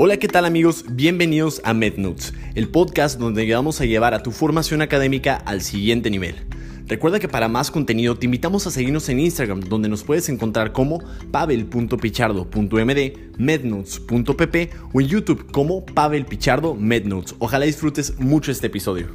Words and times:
Hola, 0.00 0.18
¿qué 0.18 0.28
tal 0.28 0.44
amigos? 0.44 0.84
Bienvenidos 0.88 1.60
a 1.64 1.74
MedNotes, 1.74 2.32
el 2.54 2.68
podcast 2.68 3.18
donde 3.18 3.52
vamos 3.52 3.80
a 3.80 3.84
llevar 3.84 4.14
a 4.14 4.22
tu 4.22 4.30
formación 4.30 4.80
académica 4.80 5.34
al 5.34 5.60
siguiente 5.60 6.08
nivel. 6.08 6.36
Recuerda 6.86 7.18
que 7.18 7.26
para 7.26 7.48
más 7.48 7.72
contenido 7.72 8.16
te 8.16 8.26
invitamos 8.26 8.64
a 8.68 8.70
seguirnos 8.70 9.08
en 9.08 9.18
Instagram, 9.18 9.58
donde 9.58 9.88
nos 9.88 10.04
puedes 10.04 10.28
encontrar 10.28 10.70
como 10.70 11.02
pavel.pichardo.md, 11.32 13.12
mednotes.pp 13.38 14.70
o 14.92 15.00
en 15.00 15.08
YouTube 15.08 15.50
como 15.50 15.84
Pavel 15.84 16.26
Pichardo 16.26 16.76
MedNotes. 16.76 17.34
Ojalá 17.40 17.64
disfrutes 17.64 18.20
mucho 18.20 18.52
este 18.52 18.68
episodio. 18.68 19.08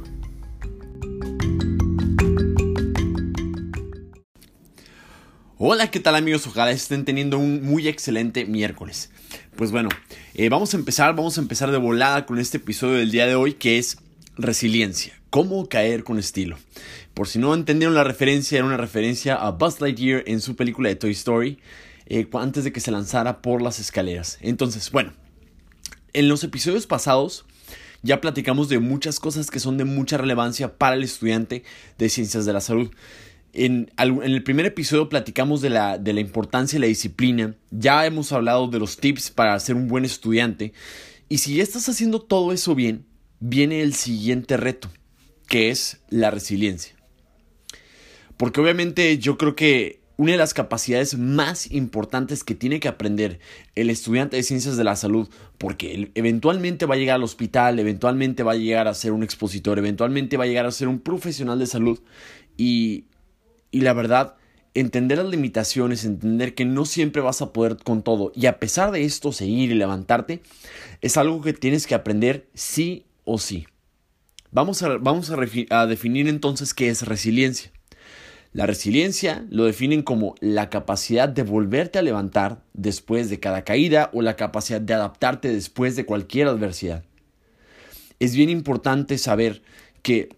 Hola, 5.56 5.90
¿qué 5.90 5.98
tal 5.98 6.14
amigos? 6.14 6.46
Ojalá 6.46 6.72
estén 6.72 7.06
teniendo 7.06 7.38
un 7.38 7.64
muy 7.64 7.88
excelente 7.88 8.44
miércoles. 8.44 9.08
Pues 9.56 9.70
bueno, 9.70 9.88
eh, 10.34 10.48
vamos 10.48 10.74
a 10.74 10.76
empezar, 10.76 11.14
vamos 11.14 11.38
a 11.38 11.40
empezar 11.40 11.70
de 11.70 11.78
volada 11.78 12.26
con 12.26 12.40
este 12.40 12.56
episodio 12.56 12.94
del 12.94 13.12
día 13.12 13.24
de 13.26 13.36
hoy 13.36 13.52
que 13.52 13.78
es 13.78 13.98
resiliencia. 14.36 15.20
¿Cómo 15.30 15.68
caer 15.68 16.02
con 16.02 16.18
estilo? 16.18 16.56
Por 17.14 17.28
si 17.28 17.38
no 17.38 17.54
entendieron 17.54 17.94
la 17.94 18.02
referencia, 18.02 18.58
era 18.58 18.66
una 18.66 18.76
referencia 18.76 19.36
a 19.36 19.52
Buzz 19.52 19.80
Lightyear 19.80 20.24
en 20.26 20.40
su 20.40 20.56
película 20.56 20.88
de 20.88 20.96
Toy 20.96 21.12
Story 21.12 21.60
eh, 22.06 22.26
antes 22.32 22.64
de 22.64 22.72
que 22.72 22.80
se 22.80 22.90
lanzara 22.90 23.42
por 23.42 23.62
las 23.62 23.78
escaleras. 23.78 24.38
Entonces, 24.40 24.90
bueno, 24.90 25.12
en 26.14 26.28
los 26.28 26.42
episodios 26.42 26.88
pasados 26.88 27.44
ya 28.02 28.20
platicamos 28.20 28.68
de 28.68 28.80
muchas 28.80 29.20
cosas 29.20 29.52
que 29.52 29.60
son 29.60 29.78
de 29.78 29.84
mucha 29.84 30.18
relevancia 30.18 30.78
para 30.78 30.96
el 30.96 31.04
estudiante 31.04 31.62
de 31.96 32.08
ciencias 32.08 32.44
de 32.44 32.52
la 32.52 32.60
salud. 32.60 32.90
En, 33.56 33.88
el 33.96 34.42
primer 34.42 34.66
episodio 34.66 35.08
platicamos 35.08 35.60
de 35.60 35.70
la, 35.70 35.96
de 35.96 36.12
la 36.12 36.20
importancia 36.20 36.76
de 36.76 36.80
la 36.80 36.88
disciplina, 36.88 37.54
ya 37.70 38.04
hemos 38.04 38.32
hablado 38.32 38.66
de 38.66 38.80
los 38.80 38.96
tips 38.96 39.30
para 39.30 39.58
ser 39.60 39.76
un 39.76 39.86
buen 39.86 40.04
estudiante, 40.04 40.72
y 41.28 41.38
si 41.38 41.54
ya 41.54 41.62
estás 41.62 41.88
haciendo 41.88 42.20
todo 42.20 42.52
eso 42.52 42.74
bien, 42.74 43.06
viene 43.38 43.80
el 43.80 43.94
siguiente 43.94 44.56
reto, 44.56 44.90
que 45.46 45.70
es 45.70 46.00
la 46.10 46.32
resiliencia. 46.32 46.96
Porque 48.36 48.60
obviamente 48.60 49.18
yo 49.18 49.38
creo 49.38 49.54
que 49.54 50.00
una 50.16 50.32
de 50.32 50.38
las 50.38 50.52
capacidades 50.52 51.16
más 51.16 51.70
importantes 51.70 52.42
que 52.42 52.56
tiene 52.56 52.80
que 52.80 52.88
aprender 52.88 53.38
el 53.76 53.88
estudiante 53.88 54.36
de 54.36 54.42
ciencias 54.42 54.76
de 54.76 54.82
la 54.82 54.96
salud, 54.96 55.28
porque 55.58 56.10
eventualmente 56.14 56.86
va 56.86 56.96
a 56.96 56.98
llegar 56.98 57.16
al 57.16 57.22
hospital, 57.22 57.78
eventualmente 57.78 58.42
va 58.42 58.52
a 58.52 58.56
llegar 58.56 58.88
a 58.88 58.94
ser 58.94 59.12
un 59.12 59.22
expositor, 59.22 59.78
eventualmente 59.78 60.36
va 60.36 60.44
a 60.44 60.48
llegar 60.48 60.66
a 60.66 60.72
ser 60.72 60.88
un 60.88 60.98
profesional 60.98 61.60
de 61.60 61.66
salud, 61.66 62.00
y 62.56 63.04
y 63.74 63.80
la 63.80 63.92
verdad, 63.92 64.36
entender 64.74 65.18
las 65.18 65.26
limitaciones, 65.26 66.04
entender 66.04 66.54
que 66.54 66.64
no 66.64 66.84
siempre 66.84 67.20
vas 67.20 67.42
a 67.42 67.52
poder 67.52 67.76
con 67.76 68.02
todo 68.04 68.30
y 68.36 68.46
a 68.46 68.60
pesar 68.60 68.92
de 68.92 69.02
esto 69.02 69.32
seguir 69.32 69.72
y 69.72 69.74
levantarte, 69.74 70.42
es 71.00 71.16
algo 71.16 71.40
que 71.42 71.54
tienes 71.54 71.88
que 71.88 71.96
aprender 71.96 72.46
sí 72.54 73.04
o 73.24 73.38
sí. 73.38 73.66
Vamos 74.52 74.80
a, 74.84 74.96
vamos 74.98 75.28
a, 75.70 75.86
definir 75.86 76.28
entonces 76.28 76.72
qué 76.72 76.88
es 76.88 77.02
resiliencia. 77.02 77.72
La 78.52 78.64
resiliencia 78.64 79.44
lo 79.50 79.64
definen 79.64 80.02
como 80.02 80.36
la 80.38 80.70
capacidad 80.70 81.28
de 81.28 81.42
volverte 81.42 81.98
a 81.98 82.02
levantar 82.02 82.62
después 82.74 83.28
de 83.28 83.40
cada 83.40 83.64
caída 83.64 84.08
o 84.12 84.22
la 84.22 84.36
capacidad 84.36 84.80
de 84.80 84.94
adaptarte 84.94 85.48
después 85.48 85.96
de 85.96 86.06
cualquier 86.06 86.46
adversidad. 86.46 87.02
Es 88.20 88.36
bien 88.36 88.50
importante 88.50 89.18
saber 89.18 89.62
que 90.02 90.28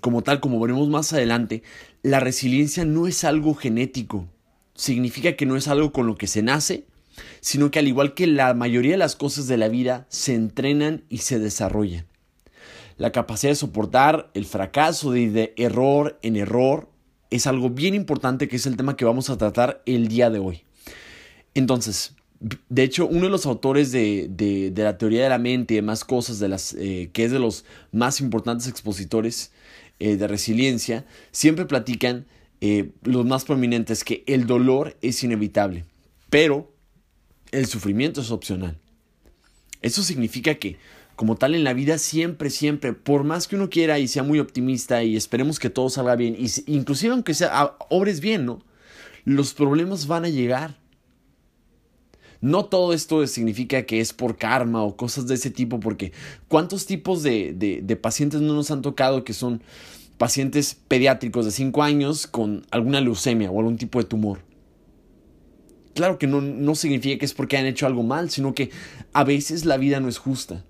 como 0.00 0.22
tal, 0.22 0.40
como 0.40 0.60
veremos 0.60 0.88
más 0.88 1.12
adelante, 1.12 1.62
la 2.06 2.20
resiliencia 2.20 2.84
no 2.84 3.08
es 3.08 3.24
algo 3.24 3.54
genético. 3.54 4.28
Significa 4.76 5.34
que 5.34 5.44
no 5.44 5.56
es 5.56 5.66
algo 5.66 5.90
con 5.92 6.06
lo 6.06 6.14
que 6.14 6.28
se 6.28 6.40
nace, 6.40 6.84
sino 7.40 7.72
que 7.72 7.80
al 7.80 7.88
igual 7.88 8.14
que 8.14 8.28
la 8.28 8.54
mayoría 8.54 8.92
de 8.92 8.96
las 8.96 9.16
cosas 9.16 9.48
de 9.48 9.56
la 9.56 9.66
vida, 9.66 10.06
se 10.08 10.32
entrenan 10.32 11.02
y 11.08 11.18
se 11.18 11.40
desarrollan. 11.40 12.06
La 12.96 13.10
capacidad 13.10 13.50
de 13.50 13.56
soportar 13.56 14.30
el 14.34 14.44
fracaso 14.44 15.10
de, 15.10 15.52
error 15.56 16.16
en 16.22 16.36
error 16.36 16.88
es 17.30 17.48
algo 17.48 17.70
bien 17.70 17.96
importante 17.96 18.46
que 18.46 18.54
es 18.54 18.66
el 18.66 18.76
tema 18.76 18.96
que 18.96 19.04
vamos 19.04 19.28
a 19.28 19.36
tratar 19.36 19.82
el 19.84 20.06
día 20.06 20.30
de 20.30 20.38
hoy. 20.38 20.62
Entonces, 21.54 22.14
de 22.68 22.84
hecho, 22.84 23.08
uno 23.08 23.22
de 23.22 23.30
los 23.30 23.46
autores 23.46 23.90
de, 23.90 24.72
la 24.76 24.96
teoría 24.96 25.24
de 25.24 25.28
la 25.28 25.38
mente 25.38 25.74
y 25.74 25.78
demás 25.78 26.04
cosas, 26.04 26.38
de 26.38 26.50
las, 26.50 26.72
eh, 26.74 27.10
que 27.12 27.24
es 27.24 27.32
de 27.32 27.40
los 27.40 27.64
más 27.90 28.20
importantes 28.20 28.68
expositores 28.68 29.50
eh, 29.98 30.16
de 30.16 30.28
resiliencia, 30.28 31.06
siempre 31.30 31.64
platican 31.64 32.26
eh, 32.60 32.92
los 33.02 33.24
más 33.24 33.44
prominentes 33.44 34.04
que 34.04 34.24
el 34.26 34.46
dolor 34.46 34.96
es 35.02 35.22
inevitable, 35.22 35.84
pero 36.30 36.72
el 37.52 37.66
sufrimiento 37.66 38.20
es 38.20 38.30
opcional. 38.30 38.78
Eso 39.82 40.02
significa 40.02 40.56
que, 40.56 40.78
como 41.16 41.36
tal 41.36 41.54
en 41.54 41.64
la 41.64 41.72
vida, 41.72 41.98
siempre, 41.98 42.50
siempre, 42.50 42.92
por 42.92 43.24
más 43.24 43.46
que 43.46 43.56
uno 43.56 43.70
quiera 43.70 43.98
y 43.98 44.08
sea 44.08 44.22
muy 44.22 44.38
optimista 44.38 45.02
y 45.02 45.16
esperemos 45.16 45.58
que 45.58 45.70
todo 45.70 45.90
salga 45.90 46.16
bien, 46.16 46.36
y, 46.38 46.48
inclusive 46.66 47.12
aunque 47.12 47.34
sea, 47.34 47.76
obres 47.90 48.20
bien, 48.20 48.46
¿no? 48.46 48.62
Los 49.24 49.54
problemas 49.54 50.06
van 50.06 50.24
a 50.24 50.28
llegar 50.28 50.76
no 52.40 52.66
todo 52.66 52.92
esto 52.92 53.26
significa 53.26 53.82
que 53.84 54.00
es 54.00 54.12
por 54.12 54.36
karma 54.36 54.82
o 54.82 54.96
cosas 54.96 55.26
de 55.26 55.34
ese 55.34 55.50
tipo, 55.50 55.80
porque 55.80 56.12
¿cuántos 56.48 56.86
tipos 56.86 57.22
de, 57.22 57.52
de, 57.54 57.96
pacientes 57.96 58.40
no 58.40 58.54
nos 58.54 58.70
han 58.70 58.82
tocado 58.82 59.24
que 59.24 59.32
son 59.32 59.62
pacientes 60.18 60.76
pediátricos 60.88 61.44
de 61.44 61.50
5 61.50 61.82
años 61.82 62.26
con 62.26 62.66
alguna 62.70 63.00
leucemia 63.00 63.50
o 63.50 63.58
algún 63.58 63.78
tipo 63.78 63.98
de 63.98 64.04
tumor? 64.04 64.40
Claro 65.94 66.18
que 66.18 66.26
no, 66.26 66.40
no 66.42 66.74
significa 66.74 67.18
que 67.18 67.24
es 67.24 67.32
porque 67.32 67.56
han 67.56 67.66
hecho 67.66 67.86
algo 67.86 68.02
mal, 68.02 68.30
sino 68.30 68.54
que 68.54 68.70
a 69.12 69.24
veces 69.24 69.64
la 69.64 69.78
vida 69.78 69.98
no 70.00 70.08
es 70.08 70.18
justa. 70.18 70.62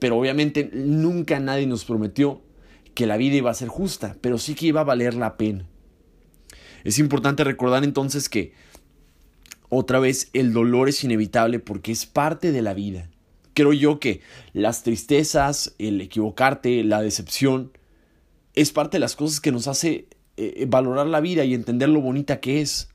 Pero 0.00 0.18
obviamente 0.18 0.70
nunca 0.72 1.38
nadie 1.38 1.66
nos 1.66 1.84
prometió 1.84 2.42
que 2.94 3.06
la 3.06 3.16
vida 3.16 3.36
iba 3.36 3.50
a 3.50 3.54
ser 3.54 3.68
justa, 3.68 4.16
pero 4.20 4.38
sí 4.38 4.54
que 4.54 4.66
iba 4.66 4.80
a 4.80 4.84
valer 4.84 5.14
la 5.14 5.36
pena. 5.36 5.66
Es 6.84 6.98
importante 6.98 7.44
recordar 7.44 7.84
entonces 7.84 8.28
que 8.28 8.52
otra 9.74 9.98
vez, 9.98 10.30
el 10.32 10.52
dolor 10.52 10.88
es 10.88 11.04
inevitable 11.04 11.58
porque 11.58 11.92
es 11.92 12.06
parte 12.06 12.52
de 12.52 12.62
la 12.62 12.74
vida. 12.74 13.10
Creo 13.54 13.72
yo 13.72 14.00
que 14.00 14.20
las 14.52 14.82
tristezas, 14.82 15.74
el 15.78 16.00
equivocarte, 16.00 16.82
la 16.84 17.02
decepción, 17.02 17.72
es 18.54 18.72
parte 18.72 18.96
de 18.96 19.00
las 19.00 19.16
cosas 19.16 19.40
que 19.40 19.52
nos 19.52 19.68
hace 19.68 20.08
eh, 20.36 20.54
eh, 20.56 20.66
valorar 20.68 21.06
la 21.06 21.20
vida 21.20 21.44
y 21.44 21.54
entender 21.54 21.88
lo 21.88 22.00
bonita 22.00 22.40
que 22.40 22.60
es. 22.60 22.88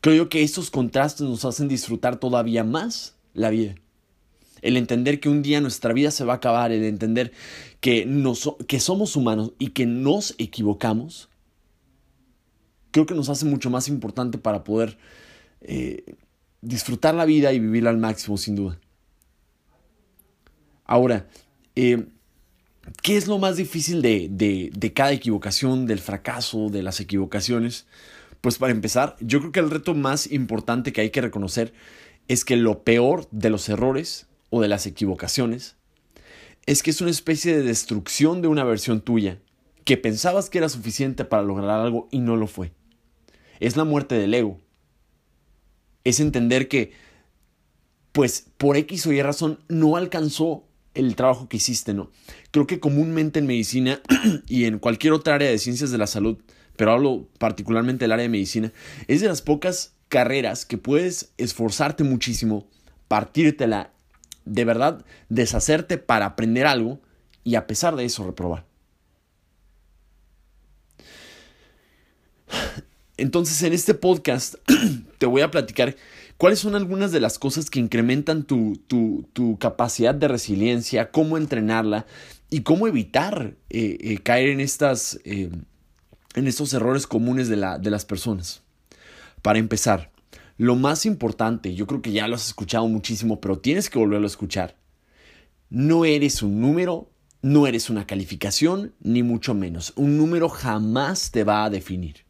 Creo 0.00 0.16
yo 0.16 0.28
que 0.28 0.42
estos 0.42 0.70
contrastes 0.70 1.26
nos 1.26 1.44
hacen 1.44 1.68
disfrutar 1.68 2.16
todavía 2.16 2.64
más 2.64 3.16
la 3.34 3.50
vida. 3.50 3.74
El 4.62 4.76
entender 4.76 5.20
que 5.20 5.28
un 5.28 5.42
día 5.42 5.60
nuestra 5.60 5.92
vida 5.92 6.10
se 6.10 6.24
va 6.24 6.34
a 6.34 6.36
acabar, 6.36 6.72
el 6.72 6.84
entender 6.84 7.32
que, 7.80 8.08
que 8.66 8.80
somos 8.80 9.16
humanos 9.16 9.52
y 9.58 9.68
que 9.68 9.86
nos 9.86 10.34
equivocamos, 10.38 11.28
creo 12.92 13.06
que 13.06 13.14
nos 13.14 13.28
hace 13.28 13.44
mucho 13.44 13.70
más 13.70 13.88
importante 13.88 14.38
para 14.38 14.64
poder 14.64 14.96
eh, 15.64 16.16
disfrutar 16.60 17.14
la 17.14 17.24
vida 17.24 17.52
y 17.52 17.58
vivirla 17.58 17.90
al 17.90 17.98
máximo, 17.98 18.36
sin 18.36 18.54
duda. 18.56 18.78
Ahora, 20.84 21.28
eh, 21.74 22.06
¿qué 23.02 23.16
es 23.16 23.26
lo 23.26 23.38
más 23.38 23.56
difícil 23.56 24.02
de, 24.02 24.28
de, 24.72 24.92
cada 24.92 25.12
equivocación, 25.12 25.86
del 25.86 26.00
fracaso, 26.00 26.68
de 26.68 26.82
las 26.82 27.00
equivocaciones? 27.00 27.86
Pues 28.40 28.58
para 28.58 28.72
empezar, 28.72 29.16
yo 29.20 29.40
creo 29.40 29.52
que 29.52 29.60
el 29.60 29.70
reto 29.70 29.94
más 29.94 30.30
importante 30.30 30.92
que 30.92 31.00
hay 31.00 31.10
que 31.10 31.20
reconocer 31.20 31.72
es 32.28 32.44
que 32.44 32.56
lo 32.56 32.82
peor 32.82 33.28
de 33.30 33.50
los 33.50 33.68
errores 33.68 34.26
o 34.50 34.60
de 34.60 34.68
las 34.68 34.86
equivocaciones 34.86 35.76
es 36.66 36.82
que 36.82 36.90
es 36.90 37.00
una 37.00 37.10
especie 37.10 37.56
de 37.56 37.62
destrucción 37.62 38.42
de 38.42 38.48
una 38.48 38.64
versión 38.64 39.00
tuya 39.00 39.38
que 39.84 39.96
pensabas 39.96 40.48
que 40.48 40.58
era 40.58 40.68
suficiente 40.68 41.24
para 41.24 41.42
lograr 41.42 41.70
algo 41.70 42.08
y 42.10 42.20
no 42.20 42.36
lo 42.36 42.46
fue. 42.46 42.72
Es 43.60 43.76
la 43.76 43.84
muerte 43.84 44.14
del 44.16 44.34
ego, 44.34 44.60
es 46.04 46.20
entender 46.20 46.68
que, 46.68 46.92
pues, 48.12 48.46
por 48.56 48.76
X 48.76 49.06
o 49.06 49.12
Y 49.12 49.22
razón 49.22 49.60
no 49.68 49.96
alcanzó 49.96 50.64
el 50.94 51.16
trabajo 51.16 51.48
que 51.48 51.56
hiciste, 51.56 51.94
¿no? 51.94 52.10
Creo 52.50 52.66
que 52.66 52.80
comúnmente 52.80 53.38
en 53.38 53.46
medicina 53.46 54.00
y 54.46 54.64
en 54.64 54.78
cualquier 54.78 55.12
otra 55.12 55.34
área 55.34 55.50
de 55.50 55.58
ciencias 55.58 55.90
de 55.90 55.98
la 55.98 56.06
salud, 56.06 56.38
pero 56.76 56.92
hablo 56.92 57.28
particularmente 57.38 58.04
del 58.04 58.12
área 58.12 58.24
de 58.24 58.28
medicina, 58.28 58.72
es 59.08 59.20
de 59.20 59.28
las 59.28 59.42
pocas 59.42 59.94
carreras 60.08 60.66
que 60.66 60.78
puedes 60.78 61.32
esforzarte 61.38 62.04
muchísimo, 62.04 62.66
partírtela, 63.08 63.92
de 64.44 64.64
verdad, 64.64 65.04
deshacerte 65.28 65.98
para 65.98 66.26
aprender 66.26 66.66
algo 66.66 67.00
y 67.44 67.54
a 67.54 67.66
pesar 67.66 67.96
de 67.96 68.04
eso 68.04 68.26
reprobar. 68.26 68.66
Entonces 73.16 73.62
en 73.62 73.72
este 73.72 73.94
podcast 73.94 74.56
te 75.22 75.26
voy 75.26 75.42
a 75.42 75.52
platicar 75.52 75.94
cuáles 76.36 76.58
son 76.58 76.74
algunas 76.74 77.12
de 77.12 77.20
las 77.20 77.38
cosas 77.38 77.70
que 77.70 77.78
incrementan 77.78 78.42
tu, 78.42 78.76
tu, 78.88 79.56
capacidad 79.60 80.16
de 80.16 80.26
resiliencia, 80.26 81.12
cómo 81.12 81.36
entrenarla 81.36 82.06
y 82.50 82.62
cómo 82.62 82.88
evitar 82.88 83.54
eh, 83.70 83.98
eh, 84.00 84.18
caer 84.18 84.48
en, 84.48 84.58
estas, 84.58 85.20
eh, 85.22 85.48
en 86.34 86.46
estos 86.48 86.74
errores 86.74 87.06
comunes 87.06 87.46
de, 87.48 87.54
la, 87.54 87.78
de 87.78 87.90
las 87.90 88.04
personas. 88.04 88.62
Para 89.42 89.60
empezar, 89.60 90.10
lo 90.56 90.74
más 90.74 91.06
importante, 91.06 91.72
yo 91.76 91.86
creo 91.86 92.02
que 92.02 92.10
ya 92.10 92.26
lo 92.26 92.34
has 92.34 92.48
escuchado 92.48 92.88
muchísimo, 92.88 93.40
pero 93.40 93.60
tienes 93.60 93.88
que 93.88 94.00
volverlo 94.00 94.26
a 94.26 94.26
escuchar. 94.26 94.74
No 95.70 96.04
eres 96.04 96.42
un 96.42 96.60
número, 96.60 97.12
no 97.42 97.68
eres 97.68 97.90
una 97.90 98.08
calificación, 98.08 98.92
ni 98.98 99.22
mucho 99.22 99.54
menos. 99.54 99.92
Un 99.94 100.18
número 100.18 100.48
jamás 100.48 101.30
te 101.30 101.44
va 101.44 101.62
a 101.62 101.70
definir. 101.70 102.24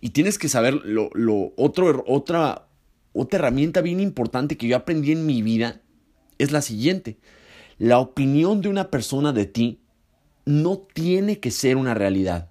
Y 0.00 0.10
tienes 0.10 0.38
que 0.38 0.48
saber 0.48 0.74
lo, 0.74 1.10
otro, 1.56 2.04
otra, 2.06 2.68
otra 3.12 3.38
herramienta 3.38 3.80
bien 3.80 4.00
importante 4.00 4.56
que 4.56 4.68
yo 4.68 4.76
aprendí 4.76 5.12
en 5.12 5.26
mi 5.26 5.42
vida 5.42 5.80
es 6.38 6.52
la 6.52 6.62
siguiente. 6.62 7.18
La 7.78 7.98
opinión 7.98 8.60
de 8.60 8.68
una 8.68 8.90
persona 8.90 9.32
de 9.32 9.46
ti 9.46 9.80
no 10.44 10.78
tiene 10.78 11.40
que 11.40 11.50
ser 11.50 11.76
una 11.76 11.94
realidad. 11.94 12.50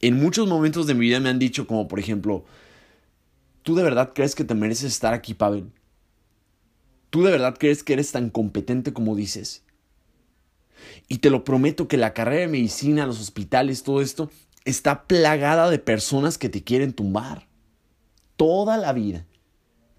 En 0.00 0.16
muchos 0.16 0.48
momentos 0.48 0.86
de 0.86 0.94
mi 0.94 1.00
vida 1.00 1.20
me 1.20 1.28
han 1.28 1.38
dicho 1.38 1.66
como 1.66 1.88
por 1.88 1.98
ejemplo, 1.98 2.44
¿tú 3.62 3.74
de 3.74 3.82
verdad 3.82 4.12
crees 4.14 4.34
que 4.34 4.44
te 4.44 4.54
mereces 4.54 4.92
estar 4.92 5.12
aquí, 5.12 5.34
Pavel? 5.34 5.70
¿Tú 7.10 7.22
de 7.22 7.32
verdad 7.32 7.56
crees 7.58 7.82
que 7.82 7.92
eres 7.92 8.12
tan 8.12 8.30
competente 8.30 8.92
como 8.92 9.14
dices? 9.14 9.62
Y 11.08 11.18
te 11.18 11.28
lo 11.28 11.44
prometo 11.44 11.88
que 11.88 11.96
la 11.96 12.14
carrera 12.14 12.42
de 12.42 12.48
medicina, 12.48 13.06
los 13.06 13.20
hospitales, 13.20 13.82
todo 13.82 14.00
esto, 14.00 14.30
está 14.64 15.06
plagada 15.06 15.70
de 15.70 15.78
personas 15.78 16.38
que 16.38 16.48
te 16.48 16.62
quieren 16.62 16.92
tumbar. 16.92 17.48
Toda 18.36 18.76
la 18.76 18.92
vida. 18.92 19.26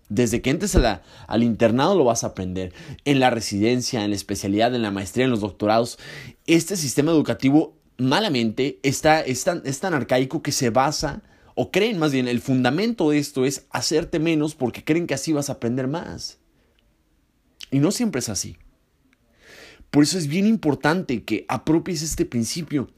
Desde 0.09 0.41
que 0.41 0.49
entres 0.49 0.75
al 0.75 1.43
internado 1.43 1.95
lo 1.95 2.03
vas 2.03 2.23
a 2.23 2.27
aprender. 2.27 2.73
En 3.05 3.19
la 3.19 3.29
residencia, 3.29 4.03
en 4.03 4.09
la 4.09 4.15
especialidad, 4.15 4.75
en 4.75 4.81
la 4.81 4.91
maestría, 4.91 5.25
en 5.25 5.31
los 5.31 5.41
doctorados. 5.41 5.97
Este 6.47 6.75
sistema 6.75 7.11
educativo 7.11 7.77
malamente 7.97 8.79
está, 8.83 9.21
es, 9.21 9.43
tan, 9.43 9.61
es 9.63 9.79
tan 9.79 9.93
arcaico 9.93 10.41
que 10.41 10.51
se 10.51 10.69
basa, 10.69 11.21
o 11.55 11.71
creen 11.71 11.99
más 11.99 12.11
bien, 12.11 12.27
el 12.27 12.41
fundamento 12.41 13.09
de 13.09 13.19
esto 13.19 13.45
es 13.45 13.67
hacerte 13.69 14.19
menos 14.19 14.55
porque 14.55 14.83
creen 14.83 15.07
que 15.07 15.13
así 15.13 15.31
vas 15.31 15.49
a 15.49 15.53
aprender 15.53 15.87
más. 15.87 16.39
Y 17.69 17.79
no 17.79 17.91
siempre 17.91 18.19
es 18.19 18.29
así. 18.29 18.57
Por 19.91 20.03
eso 20.03 20.17
es 20.17 20.27
bien 20.27 20.47
importante 20.47 21.23
que 21.23 21.45
apropies 21.47 22.01
este 22.01 22.25
principio. 22.25 22.89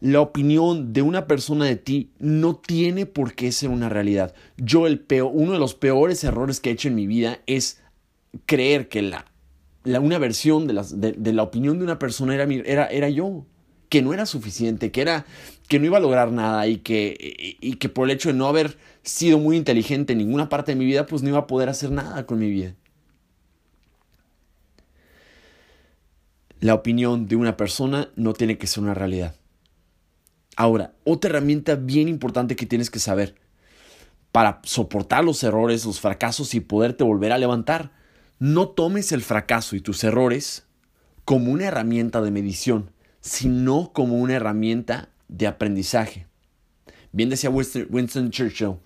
La 0.00 0.20
opinión 0.20 0.92
de 0.92 1.02
una 1.02 1.26
persona 1.26 1.64
de 1.64 1.76
ti 1.76 2.10
no 2.18 2.56
tiene 2.56 3.04
por 3.06 3.34
qué 3.34 3.50
ser 3.50 3.70
una 3.70 3.88
realidad. 3.88 4.34
Yo 4.56 4.86
el 4.86 5.00
peor, 5.00 5.32
uno 5.34 5.52
de 5.52 5.58
los 5.58 5.74
peores 5.74 6.22
errores 6.22 6.60
que 6.60 6.70
he 6.70 6.72
hecho 6.72 6.88
en 6.88 6.94
mi 6.94 7.06
vida 7.06 7.40
es 7.46 7.82
creer 8.46 8.88
que 8.88 9.02
la, 9.02 9.24
la 9.82 10.00
una 10.00 10.18
versión 10.18 10.66
de, 10.68 10.72
las, 10.74 11.00
de, 11.00 11.32
la 11.32 11.42
opinión 11.42 11.78
de 11.78 11.84
una 11.84 11.98
persona 11.98 12.34
era, 12.34 12.44
era, 12.44 12.86
era 12.86 13.08
yo 13.08 13.44
que 13.88 14.02
no 14.02 14.12
era 14.12 14.26
suficiente, 14.26 14.92
que 14.92 15.00
era 15.00 15.24
que 15.66 15.78
no 15.78 15.86
iba 15.86 15.96
a 15.96 16.00
lograr 16.00 16.30
nada 16.30 16.66
y 16.66 16.78
que, 16.78 17.56
y 17.60 17.74
que 17.76 17.88
por 17.88 18.08
el 18.08 18.14
hecho 18.14 18.28
de 18.28 18.34
no 18.34 18.46
haber 18.46 18.76
sido 19.02 19.38
muy 19.38 19.56
inteligente 19.56 20.12
en 20.12 20.18
ninguna 20.18 20.48
parte 20.48 20.72
de 20.72 20.76
mi 20.76 20.84
vida, 20.84 21.06
pues 21.06 21.22
no 21.22 21.30
iba 21.30 21.38
a 21.38 21.46
poder 21.46 21.68
hacer 21.68 21.90
nada 21.90 22.26
con 22.26 22.38
mi 22.38 22.50
vida. 22.50 22.74
La 26.60 26.74
opinión 26.74 27.28
de 27.28 27.36
una 27.36 27.56
persona 27.56 28.10
no 28.16 28.32
tiene 28.32 28.58
que 28.58 28.66
ser 28.66 28.82
una 28.82 28.94
realidad. 28.94 29.34
Ahora, 30.58 30.92
otra 31.04 31.30
herramienta 31.30 31.76
bien 31.76 32.08
importante 32.08 32.56
que 32.56 32.66
tienes 32.66 32.90
que 32.90 32.98
saber 32.98 33.36
para 34.32 34.60
soportar 34.64 35.22
los 35.22 35.44
errores, 35.44 35.84
los 35.84 36.00
fracasos 36.00 36.52
y 36.52 36.58
poderte 36.58 37.04
volver 37.04 37.30
a 37.30 37.38
levantar, 37.38 37.92
no 38.40 38.68
tomes 38.68 39.12
el 39.12 39.22
fracaso 39.22 39.76
y 39.76 39.80
tus 39.80 40.02
errores 40.02 40.66
como 41.24 41.52
una 41.52 41.66
herramienta 41.66 42.20
de 42.22 42.32
medición, 42.32 42.90
sino 43.20 43.92
como 43.92 44.16
una 44.18 44.34
herramienta 44.34 45.10
de 45.28 45.46
aprendizaje. 45.46 46.26
Bien 47.12 47.30
decía 47.30 47.50
Winston 47.50 48.32
Churchill, 48.32 48.78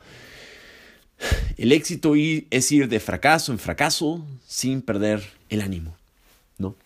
el 1.57 1.73
éxito 1.73 2.13
es 2.17 2.71
ir 2.71 2.87
de 2.87 3.01
fracaso 3.01 3.51
en 3.51 3.59
fracaso 3.59 4.23
sin 4.47 4.83
perder 4.83 5.23
el 5.49 5.63
ánimo, 5.63 5.97
¿no? 6.59 6.77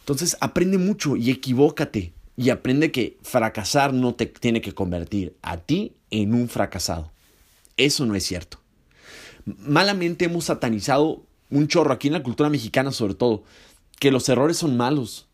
Entonces 0.00 0.36
aprende 0.40 0.76
mucho 0.76 1.14
y 1.14 1.30
equivócate 1.30 2.12
y 2.36 2.50
aprende 2.50 2.92
que 2.92 3.18
fracasar 3.22 3.92
no 3.92 4.14
te 4.14 4.26
tiene 4.26 4.60
que 4.60 4.72
convertir 4.72 5.36
a 5.42 5.58
ti 5.58 5.94
en 6.10 6.34
un 6.34 6.48
fracasado. 6.48 7.10
Eso 7.76 8.06
no 8.06 8.14
es 8.14 8.24
cierto. 8.24 8.58
Malamente 9.44 10.26
hemos 10.26 10.44
satanizado 10.44 11.24
un 11.50 11.68
chorro 11.68 11.92
aquí 11.92 12.08
en 12.08 12.14
la 12.14 12.22
cultura 12.22 12.48
mexicana 12.48 12.92
sobre 12.92 13.14
todo, 13.14 13.44
que 13.98 14.10
los 14.10 14.28
errores 14.28 14.56
son 14.56 14.76
malos. 14.76 15.28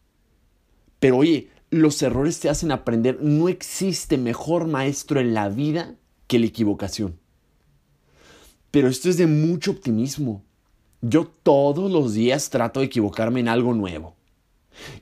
Pero 0.98 1.18
oye, 1.18 1.48
los 1.70 2.02
errores 2.02 2.40
te 2.40 2.48
hacen 2.48 2.72
aprender. 2.72 3.18
No 3.22 3.48
existe 3.48 4.18
mejor 4.18 4.66
maestro 4.66 5.20
en 5.20 5.34
la 5.34 5.48
vida 5.48 5.94
que 6.26 6.38
la 6.38 6.46
equivocación. 6.46 7.18
Pero 8.70 8.88
esto 8.88 9.08
es 9.08 9.16
de 9.16 9.26
mucho 9.26 9.70
optimismo. 9.70 10.42
Yo 11.00 11.30
todos 11.42 11.90
los 11.90 12.14
días 12.14 12.50
trato 12.50 12.80
de 12.80 12.86
equivocarme 12.86 13.40
en 13.40 13.48
algo 13.48 13.72
nuevo. 13.74 14.16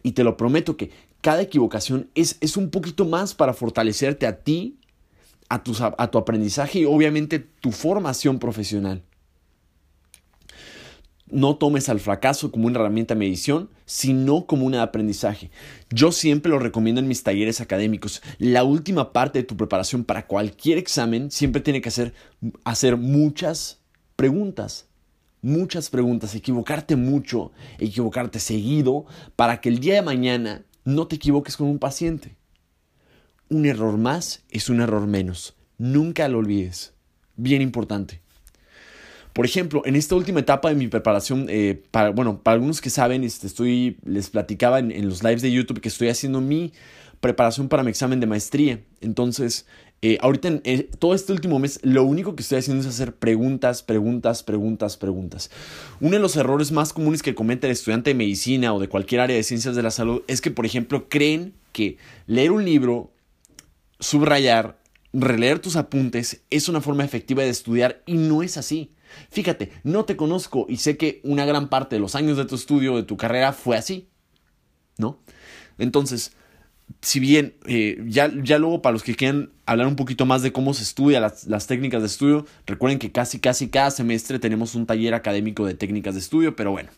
Y 0.03 0.13
te 0.13 0.25
lo 0.25 0.37
prometo 0.37 0.77
que 0.77 0.91
cada 1.27 1.43
equivocación 1.43 2.09
es, 2.15 2.39
es 2.41 2.57
un 2.57 2.71
poquito 2.71 3.05
más 3.05 3.35
para 3.35 3.53
fortalecerte 3.53 4.29
a 4.29 4.45
ti, 4.45 4.79
a 5.49 5.61
tu, 5.61 5.75
a 5.81 6.09
tu 6.09 6.19
aprendizaje 6.19 6.79
y 6.79 6.85
obviamente 6.85 7.41
tu 7.41 7.73
formación 7.73 8.39
profesional. 8.39 9.03
No 11.29 11.57
tomes 11.57 11.89
al 11.89 11.99
fracaso 11.99 12.53
como 12.53 12.69
una 12.69 12.79
herramienta 12.79 13.15
de 13.15 13.19
medición, 13.19 13.71
sino 13.87 14.47
como 14.47 14.67
un 14.67 14.77
aprendizaje. 14.77 15.51
Yo 15.91 16.13
siempre 16.13 16.49
lo 16.49 16.61
recomiendo 16.61 17.01
en 17.01 17.09
mis 17.09 17.25
talleres 17.25 17.61
académicos. 17.61 18.23
La 18.39 18.63
última 18.63 19.13
parte 19.13 19.41
de 19.41 19.45
tu 19.45 19.57
preparación 19.57 20.05
para 20.05 20.29
cualquier 20.29 20.79
examen 20.79 21.33
siempre 21.33 21.61
tiene 21.61 21.81
que 21.81 21.89
hacer, 21.89 22.15
hacer 22.63 22.97
muchas 22.97 23.81
preguntas 24.15 24.87
muchas 25.43 25.91
preguntas, 25.91 26.35
equivocarte 26.35 26.97
mucho, 26.97 27.53
equivocarte 27.79 28.41
seguido, 28.41 29.07
para 29.37 29.61
que 29.61 29.69
el 29.69 29.79
día 29.79 29.95
de 29.95 30.03
mañana 30.03 30.65
no 30.87 31.09
te 31.09 31.17
equivoques 31.17 31.57
con 31.57 31.67
un 31.67 31.79
paciente. 31.79 32.37
Un 33.51 33.67
error 33.67 33.99
más 33.99 34.45
es 34.51 34.71
un 34.71 34.81
error 34.81 35.07
menos. 35.07 35.55
Nunca 35.77 36.29
lo 36.29 36.39
olvides. 36.39 36.95
Bien 37.37 37.61
importante. 37.61 38.23
Por 39.33 39.45
ejemplo, 39.45 39.83
en 39.85 39.97
esta 39.97 40.15
última 40.15 40.41
etapa 40.41 40.71
de 40.71 40.77
mi 40.77 40.87
preparación, 40.87 41.47
eh, 41.51 41.83
para, 41.91 42.11
bueno, 42.11 42.41
para 42.43 42.55
algunos 42.55 42.81
que 42.81 42.89
saben, 42.89 43.25
este, 43.25 43.49
estoy, 43.49 43.99
les 44.05 44.31
platicaba 44.31 44.79
en, 44.79 44.91
en 44.91 45.09
los 45.09 45.23
lives 45.23 45.43
de 45.43 45.53
YouTube 45.53 45.81
que 45.81 45.89
estoy 45.89 46.09
haciendo 46.09 46.41
mi 46.41 46.73
preparación 47.21 47.69
para 47.69 47.83
mi 47.83 47.91
examen 47.91 48.21
de 48.21 48.27
maestría. 48.27 48.81
Entonces, 49.01 49.67
eh, 50.09 50.19
ahorita, 50.21 50.47
en, 50.47 50.61
eh, 50.63 50.89
todo 51.01 51.17
este 51.17 51.33
último 51.33 51.59
mes, 51.59 51.81
lo 51.83 52.05
único 52.05 52.37
que 52.37 52.43
estoy 52.43 52.59
haciendo 52.59 52.81
es 52.81 52.87
hacer 52.87 53.17
preguntas, 53.17 53.83
preguntas, 53.83 54.45
preguntas, 54.45 54.97
preguntas. 54.97 55.51
Uno 56.01 56.13
de 56.13 56.21
los 56.21 56.37
errores 56.37 56.71
más 56.71 56.93
comunes 56.93 57.25
que 57.25 57.35
comete 57.35 57.67
el 57.67 57.73
estudiante 57.73 58.11
de 58.11 58.15
medicina 58.15 58.73
o 58.73 58.79
de 58.79 58.89
cualquier 58.89 59.23
área 59.23 59.35
de 59.35 59.43
ciencias 59.43 59.75
de 59.75 59.83
la 59.83 59.91
salud 59.91 60.23
es 60.29 60.41
que, 60.41 60.53
por 60.53 60.65
ejemplo, 60.65 61.09
creen 61.09 61.55
que 61.73 61.99
leer 62.29 62.53
un 62.53 62.65
libro, 62.65 63.11
subrayar, 63.99 64.79
releer 65.13 65.59
tus 65.59 65.75
apuntes 65.75 66.45
es 66.51 66.69
una 66.69 66.81
forma 66.81 67.05
efectiva 67.05 67.43
de 67.43 67.49
estudiar 67.49 68.05
y 68.07 68.15
no 68.15 68.45
es 68.45 68.59
así. 68.59 68.93
Fíjate, 69.33 69.73
no 69.83 70.05
te 70.05 70.15
conozco 70.15 70.67
y 70.69 70.77
sé 70.77 70.97
que 70.97 71.21
una 71.25 71.45
gran 71.47 71.69
parte 71.69 71.97
de 71.97 72.01
los 72.01 72.15
años 72.15 72.37
de 72.37 72.45
tu 72.45 72.55
estudio, 72.55 72.95
de 72.95 73.03
tu 73.03 73.17
carrera, 73.17 73.53
fue 73.53 73.77
así. 73.77 74.09
¿No? 74.99 75.19
Entonces, 75.79 76.31
si 77.03 77.21
bien 77.21 77.55
eh, 77.67 78.03
ya, 78.07 78.33
ya 78.43 78.59
luego 78.59 78.83
para 78.83 78.93
los 78.93 79.03
que 79.03 79.15
quieran 79.15 79.51
hablar 79.67 79.87
un 79.87 79.97
poquito 79.97 80.27
más 80.27 80.43
de 80.43 80.53
cómo 80.53 80.75
se 80.75 80.83
estudia 80.83 81.21
las, 81.21 81.67
técnicas 81.67 82.01
de 82.01 82.07
estudio, 82.07 82.47
recuerden 82.67 82.99
que 82.99 83.13
casi 83.13 83.41
casi 83.41 83.69
cada 83.69 83.91
semestre 83.91 84.39
tenemos 84.39 84.75
un 84.75 84.87
taller 84.87 85.15
académico 85.15 85.67
de 85.67 85.75
técnicas 85.75 86.15
de 86.15 86.21
estudio, 86.21 86.57
pero 86.57 86.71
bueno, 86.71 86.91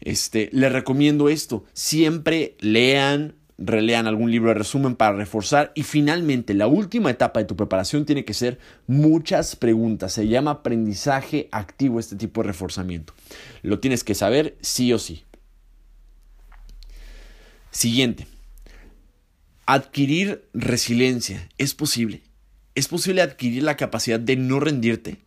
este, 0.00 0.50
les 0.52 0.70
recomiendo 0.70 1.28
esto, 1.28 1.64
siempre 1.72 2.56
lean, 2.60 3.34
relean 3.56 4.06
algún 4.06 4.30
libro 4.30 4.48
de 4.48 4.54
resumen 4.54 4.94
para 4.94 5.16
reforzar 5.16 5.72
y 5.74 5.82
finalmente 5.82 6.52
la 6.52 6.66
última 6.66 7.10
etapa 7.10 7.40
de 7.40 7.46
tu 7.46 7.56
preparación 7.56 8.04
tiene 8.04 8.26
que 8.26 8.34
ser 8.34 8.58
muchas 8.86 9.56
preguntas, 9.56 10.12
se 10.12 10.28
llama 10.28 10.50
aprendizaje 10.50 11.48
activo 11.50 11.98
este 11.98 12.16
tipo 12.16 12.42
de 12.42 12.48
reforzamiento, 12.48 13.14
lo 13.62 13.80
tienes 13.80 14.04
que 14.04 14.14
saber 14.14 14.56
sí 14.60 14.92
o 14.92 14.98
sí. 14.98 15.24
Siguiente, 17.70 18.26
Adquirir 19.66 20.48
resiliencia 20.54 21.48
es 21.58 21.74
posible. 21.74 22.22
Es 22.76 22.86
posible 22.86 23.20
adquirir 23.20 23.64
la 23.64 23.76
capacidad 23.76 24.20
de 24.20 24.36
no 24.36 24.60
rendirte. 24.60 25.18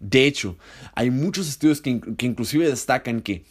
De 0.00 0.26
hecho, 0.26 0.58
hay 0.94 1.10
muchos 1.10 1.48
estudios 1.48 1.80
que, 1.80 1.90
inclusive 1.90 2.68
destacan 2.68 3.20
que 3.20 3.44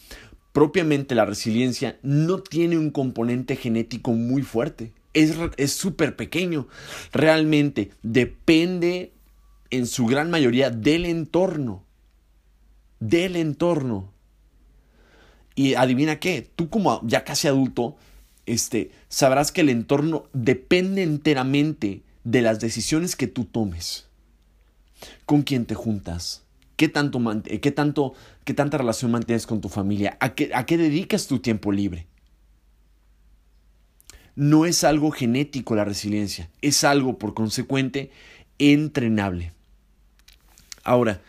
propiamente 0.52 1.16
la 1.16 1.26
resiliencia 1.26 1.98
no 2.04 2.40
tiene 2.40 2.78
un 2.78 2.92
componente 2.92 3.56
genético 3.56 4.12
muy 4.12 4.42
fuerte. 4.42 4.94
Es 5.14 5.72
súper 5.72 6.18
pequeño. 6.18 6.68
Realmente 7.14 7.92
depende 8.04 9.14
en 9.70 9.88
su 9.88 10.06
gran 10.06 10.30
mayoría 10.30 10.70
del 10.70 11.06
entorno. 11.06 11.86
Del 13.00 13.38
entorno. 13.38 14.12
Y 15.56 15.76
adivina 15.76 16.20
qué, 16.20 16.52
tú 16.58 16.70
como 16.70 17.00
ya 17.08 17.24
casi 17.24 17.48
adulto, 17.48 17.96
este, 18.46 18.92
sabrás 19.10 19.52
que 19.52 19.62
el 19.62 19.70
entorno 19.70 20.25
depende 20.34 21.04
enteramente 21.04 22.02
de 22.24 22.42
las 22.42 22.60
decisiones 22.60 23.16
que 23.16 23.28
tú 23.28 23.46
tomes. 23.46 24.08
con 25.25 25.44
quién 25.44 25.66
te 25.66 25.75
juntas, 25.75 26.44
qué 26.78 26.88
tanto, 26.88 27.20
qué 27.44 27.72
tanto, 27.72 28.14
qué 28.44 28.54
tanta 28.54 28.78
relación 28.78 29.12
mantienes 29.12 29.46
con 29.46 29.62
tu 29.62 29.70
familia, 29.70 30.18
a 30.20 30.34
qué, 30.34 30.52
a 30.54 30.66
qué 30.66 30.78
dedicas 30.78 31.28
tu 31.28 31.40
tiempo 31.40 31.72
libre. 31.72 32.08
No 34.36 34.66
es 34.66 34.84
algo 34.84 35.12
genético 35.12 35.75
la 35.75 35.86
resiliencia, 35.86 36.50
es 36.62 36.84
algo 36.84 37.18
por 37.18 37.34
consecuente 37.34 38.12
entrenable. 38.58 39.54
Ahora, 40.84 41.22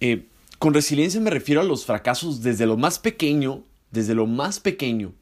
eh, 0.00 0.26
con 0.58 0.74
resiliencia 0.74 1.20
me 1.20 1.30
refiero 1.30 1.60
a 1.60 1.64
los 1.64 1.84
fracasos 1.84 2.42
desde 2.42 2.66
lo 2.66 2.76
más 2.76 2.98
pequeño, 2.98 3.62
desde 3.90 4.14
lo 4.14 4.26
más 4.26 4.60
pequeño, 4.60 5.12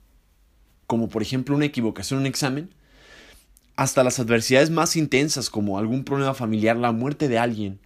como 0.92 1.08
por 1.08 1.22
ejemplo 1.22 1.56
una 1.56 1.64
equivocación 1.64 2.18
en 2.18 2.20
un 2.24 2.26
examen, 2.26 2.68
hasta 3.76 4.04
las 4.04 4.20
adversidades 4.20 4.68
más 4.68 4.94
intensas 4.94 5.48
como 5.48 5.78
algún 5.78 6.04
problema 6.04 6.34
familiar, 6.34 6.76
la 6.76 6.92
muerte 6.92 7.28
de 7.28 7.38
alguien. 7.38 7.80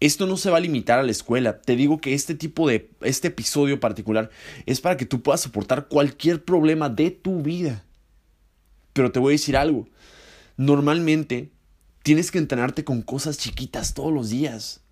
Esto 0.00 0.26
no 0.26 0.36
se 0.36 0.50
va 0.50 0.58
a 0.58 0.60
limitar 0.60 0.98
a 0.98 1.02
la 1.02 1.12
escuela. 1.12 1.62
Te 1.62 1.76
digo 1.76 2.02
que 2.02 2.12
este 2.12 2.34
tipo 2.34 2.68
de, 2.68 2.90
este 3.00 3.28
episodio 3.28 3.80
particular 3.80 4.28
es 4.66 4.82
para 4.82 4.98
que 4.98 5.06
tú 5.06 5.22
puedas 5.22 5.40
soportar 5.40 5.88
cualquier 5.88 6.44
problema 6.44 6.90
de 6.90 7.10
tu 7.10 7.40
vida. 7.40 7.86
Pero 8.92 9.10
te 9.10 9.18
voy 9.18 9.32
a 9.32 9.38
decir 9.38 9.56
algo. 9.56 9.88
Normalmente 10.58 11.52
tienes 12.02 12.30
que 12.30 12.36
entrenarte 12.36 12.84
con 12.84 13.00
cosas 13.00 13.38
chiquitas 13.38 13.94
todos 13.94 14.12
los 14.12 14.28
días. 14.28 14.82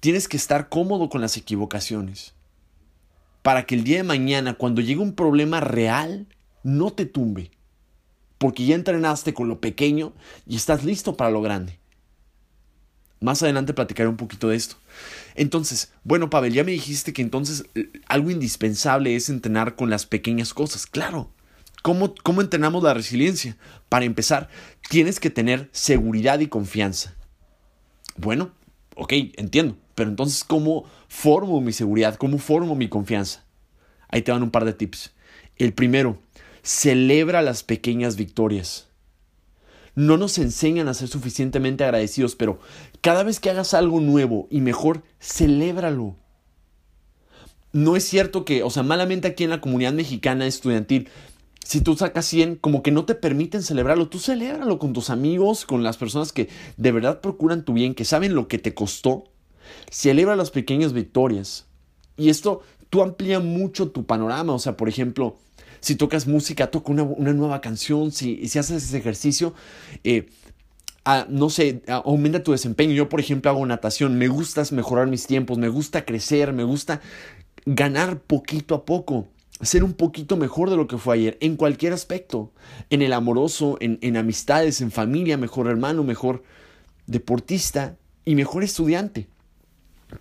Tienes 0.00 0.26
que 0.26 0.36
estar 0.36 0.68
cómodo 0.68 1.08
con 1.08 1.20
las 1.20 1.36
equivocaciones. 1.36 2.34
Para 3.42 3.64
que 3.64 3.76
el 3.76 3.84
día 3.84 3.98
de 3.98 4.02
mañana, 4.02 4.54
cuando 4.54 4.80
llegue 4.80 4.98
un 4.98 5.14
problema 5.14 5.60
real, 5.60 6.26
no 6.62 6.92
te 6.92 7.06
tumbe 7.06 7.50
porque 8.38 8.64
ya 8.64 8.74
entrenaste 8.74 9.34
con 9.34 9.48
lo 9.48 9.60
pequeño 9.60 10.12
y 10.46 10.56
estás 10.56 10.84
listo 10.84 11.16
para 11.16 11.30
lo 11.30 11.42
grande. 11.42 11.78
Más 13.20 13.42
adelante 13.42 13.74
platicaré 13.74 14.08
un 14.08 14.16
poquito 14.16 14.48
de 14.48 14.56
esto. 14.56 14.76
Entonces, 15.34 15.92
bueno, 16.04 16.30
Pavel, 16.30 16.52
ya 16.52 16.62
me 16.62 16.70
dijiste 16.70 17.12
que 17.12 17.22
entonces 17.22 17.64
eh, 17.74 17.90
algo 18.06 18.30
indispensable 18.30 19.16
es 19.16 19.28
entrenar 19.28 19.74
con 19.74 19.90
las 19.90 20.06
pequeñas 20.06 20.54
cosas. 20.54 20.86
Claro. 20.86 21.30
¿Cómo, 21.82 22.14
¿Cómo 22.22 22.40
entrenamos 22.40 22.82
la 22.82 22.94
resiliencia? 22.94 23.56
Para 23.88 24.04
empezar, 24.04 24.48
tienes 24.88 25.18
que 25.18 25.30
tener 25.30 25.68
seguridad 25.72 26.38
y 26.38 26.46
confianza. 26.46 27.16
Bueno, 28.16 28.52
ok, 28.94 29.12
entiendo. 29.36 29.76
Pero 29.94 30.10
entonces, 30.10 30.44
¿cómo 30.44 30.84
formo 31.08 31.60
mi 31.60 31.72
seguridad? 31.72 32.14
¿Cómo 32.16 32.38
formo 32.38 32.76
mi 32.76 32.88
confianza? 32.88 33.44
Ahí 34.08 34.22
te 34.22 34.30
van 34.30 34.44
un 34.44 34.50
par 34.50 34.64
de 34.64 34.72
tips. 34.72 35.12
El 35.56 35.72
primero, 35.72 36.22
celebra 36.68 37.40
las 37.40 37.62
pequeñas 37.62 38.16
victorias. 38.16 38.88
No 39.94 40.18
nos 40.18 40.36
enseñan 40.36 40.86
a 40.86 40.92
ser 40.92 41.08
suficientemente 41.08 41.82
agradecidos, 41.82 42.36
pero 42.36 42.60
cada 43.00 43.22
vez 43.22 43.40
que 43.40 43.48
hagas 43.48 43.72
algo 43.72 44.00
nuevo 44.00 44.48
y 44.50 44.60
mejor, 44.60 45.02
celébralo. 45.18 46.16
No 47.72 47.96
es 47.96 48.04
cierto 48.04 48.44
que, 48.44 48.62
o 48.64 48.68
sea, 48.68 48.82
malamente 48.82 49.28
aquí 49.28 49.44
en 49.44 49.50
la 49.50 49.62
comunidad 49.62 49.94
mexicana 49.94 50.46
estudiantil, 50.46 51.08
si 51.64 51.80
tú 51.80 51.96
sacas 51.96 52.26
100, 52.26 52.56
como 52.56 52.82
que 52.82 52.90
no 52.90 53.06
te 53.06 53.14
permiten 53.14 53.62
celebrarlo, 53.62 54.10
tú 54.10 54.18
celébralo 54.18 54.78
con 54.78 54.92
tus 54.92 55.08
amigos, 55.08 55.64
con 55.64 55.82
las 55.82 55.96
personas 55.96 56.34
que 56.34 56.50
de 56.76 56.92
verdad 56.92 57.22
procuran 57.22 57.64
tu 57.64 57.72
bien, 57.72 57.94
que 57.94 58.04
saben 58.04 58.34
lo 58.34 58.46
que 58.46 58.58
te 58.58 58.74
costó. 58.74 59.24
Celebra 59.90 60.36
las 60.36 60.50
pequeñas 60.50 60.92
victorias. 60.92 61.66
Y 62.18 62.28
esto, 62.28 62.60
tú 62.90 63.00
amplía 63.00 63.40
mucho 63.40 63.90
tu 63.90 64.04
panorama, 64.04 64.52
o 64.52 64.58
sea, 64.58 64.76
por 64.76 64.90
ejemplo, 64.90 65.38
si 65.80 65.96
tocas 65.96 66.26
música, 66.26 66.70
toca 66.70 66.92
una, 66.92 67.32
nueva 67.32 67.60
canción, 67.60 68.12
si, 68.12 68.46
si, 68.48 68.58
haces 68.58 68.84
ese 68.84 68.98
ejercicio, 68.98 69.54
eh, 70.04 70.28
no 71.28 71.48
sé, 71.48 71.82
aumenta 71.86 72.42
tu 72.42 72.52
desempeño. 72.52 72.92
Yo, 72.92 73.08
por 73.08 73.20
ejemplo, 73.20 73.50
hago 73.50 73.64
natación, 73.64 74.18
me 74.18 74.28
gusta 74.28 74.62
mejorar 74.72 75.06
mis 75.06 75.26
tiempos, 75.26 75.58
me 75.58 75.68
gusta 75.68 76.04
crecer, 76.04 76.52
me 76.52 76.64
gusta 76.64 77.00
ganar 77.64 78.20
poquito 78.20 78.74
a 78.74 78.84
poco, 78.84 79.28
ser 79.60 79.84
un 79.84 79.94
poquito 79.94 80.36
mejor 80.36 80.70
de 80.70 80.76
lo 80.76 80.86
que 80.86 80.98
fue 80.98 81.16
ayer, 81.16 81.38
en 81.40 81.56
cualquier 81.56 81.92
aspecto, 81.92 82.52
en 82.90 83.02
el 83.02 83.12
amoroso, 83.12 83.78
en, 83.80 83.98
en 84.02 84.16
amistades, 84.16 84.80
en 84.80 84.90
familia, 84.90 85.36
mejor 85.36 85.68
hermano, 85.68 86.04
mejor 86.04 86.42
deportista 87.06 87.96
y 88.24 88.34
mejor 88.34 88.62
estudiante. 88.62 89.28